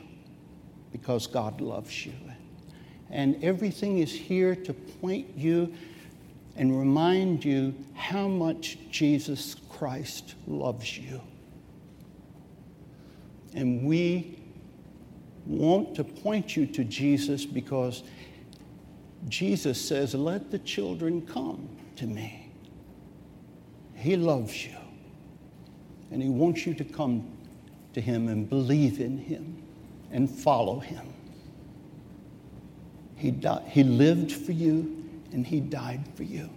because 0.92 1.28
God 1.28 1.62
loves 1.62 2.06
you. 2.06 2.14
And 3.12 3.42
everything 3.44 4.00
is 4.00 4.12
here 4.12 4.56
to 4.56 4.74
point 4.74 5.28
you 5.38 5.74
and 6.56 6.78
remind 6.78 7.46
you 7.46 7.74
how 7.94 8.28
much 8.28 8.78
Jesus 8.92 9.56
Christ 9.70 10.36
loves 10.48 10.98
you. 10.98 11.22
And 13.54 13.86
we 13.86 14.39
want 15.50 15.96
to 15.96 16.04
point 16.04 16.56
you 16.56 16.68
to 16.68 16.84
Jesus 16.84 17.46
because 17.46 18.04
Jesus 19.28 19.84
says, 19.84 20.14
Let 20.14 20.52
the 20.52 20.60
children 20.60 21.26
come 21.26 21.68
to 21.98 22.06
me. 22.06 22.52
He 23.96 24.16
loves 24.16 24.66
you. 24.66 24.78
And 26.12 26.22
He 26.22 26.30
wants 26.30 26.66
you 26.66 26.74
to 26.76 26.84
come 26.84 27.28
to 27.94 28.02
Him 28.02 28.30
and 28.30 28.48
believe 28.50 29.00
in 29.00 29.18
Him 29.18 29.62
and 30.12 30.30
follow 30.30 30.80
Him. 30.80 31.06
He, 33.16 33.32
died, 33.32 33.64
he 33.68 33.84
lived 33.84 34.32
for 34.32 34.54
you 34.54 35.06
and 35.34 35.46
He 35.46 35.60
died 35.60 36.08
for 36.16 36.24
you. 36.24 36.50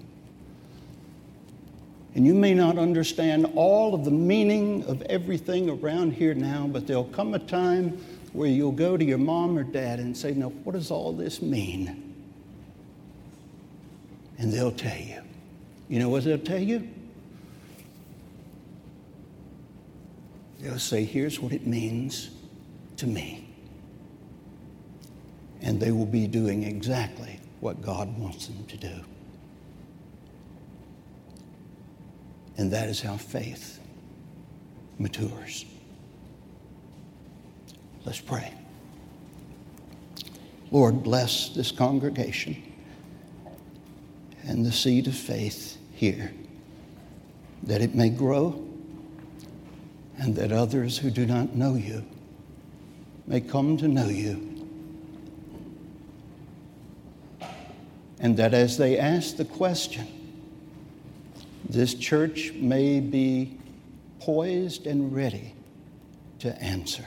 And 2.14 2.26
you 2.26 2.34
may 2.34 2.53
not 2.53 2.76
understand 2.76 3.51
all 3.55 3.95
of 3.95 4.05
the 4.05 4.11
meaning 4.11 4.84
of 4.84 5.01
everything 5.03 5.70
around 5.70 6.12
here 6.12 6.34
now, 6.34 6.68
but 6.70 6.86
there'll 6.86 7.05
come 7.05 7.32
a 7.32 7.38
time 7.38 7.99
where 8.33 8.49
you'll 8.49 8.72
go 8.72 8.97
to 8.97 9.05
your 9.05 9.18
mom 9.18 9.59
or 9.59 9.62
dad 9.62 9.99
and 9.99 10.16
say, 10.16 10.33
Now, 10.33 10.49
what 10.49 10.72
does 10.72 10.91
all 10.91 11.12
this 11.12 11.43
mean? 11.43 12.14
And 14.39 14.53
they'll 14.53 14.72
tell 14.72 14.99
you. 14.99 15.22
You 15.89 15.99
know 15.99 16.09
what 16.09 16.24
they'll 16.24 16.39
tell 16.39 16.59
you? 16.59 16.89
They'll 20.61 20.78
say, 20.78 21.05
Here's 21.05 21.39
what 21.41 21.53
it 21.53 21.66
means 21.66 22.30
to 22.97 23.07
me. 23.07 23.43
and 25.62 25.78
they 25.80 25.93
will 25.93 26.07
be 26.07 26.26
doing 26.26 26.64
exactly 26.64 27.41
what 27.61 27.80
God 27.80 28.18
wants 28.18 28.49
them 28.49 28.64
to 28.66 28.76
do. 28.76 29.01
And 32.57 32.70
that 32.72 32.89
is 32.89 33.01
how 33.01 33.16
faith 33.16 33.78
matures. 34.99 35.64
Let's 38.05 38.20
pray. 38.20 38.53
Lord, 40.70 41.03
bless 41.03 41.50
this 41.50 41.70
congregation 41.70 42.62
and 44.44 44.66
the 44.66 44.72
seed 44.72 45.07
of 45.07 45.14
faith 45.14 45.78
here, 45.92 46.32
that 47.62 47.80
it 47.80 47.94
may 47.94 48.09
grow 48.09 48.66
and 50.16 50.34
that 50.36 50.50
others 50.50 50.98
who 50.98 51.11
do 51.11 51.26
not 51.26 51.55
know 51.55 51.74
you 51.74 52.05
may 53.26 53.40
come 53.40 53.76
to 53.76 53.88
know 53.88 54.09
you. 54.09 54.48
And 58.18 58.36
that 58.36 58.55
as 58.55 58.78
they 58.78 58.98
ask 58.98 59.36
the 59.36 59.44
question, 59.44 60.07
this 61.68 61.94
church 61.94 62.53
may 62.55 63.00
be 63.00 63.59
poised 64.20 64.86
and 64.86 65.14
ready 65.14 65.55
to 66.40 66.61
answer. 66.62 67.07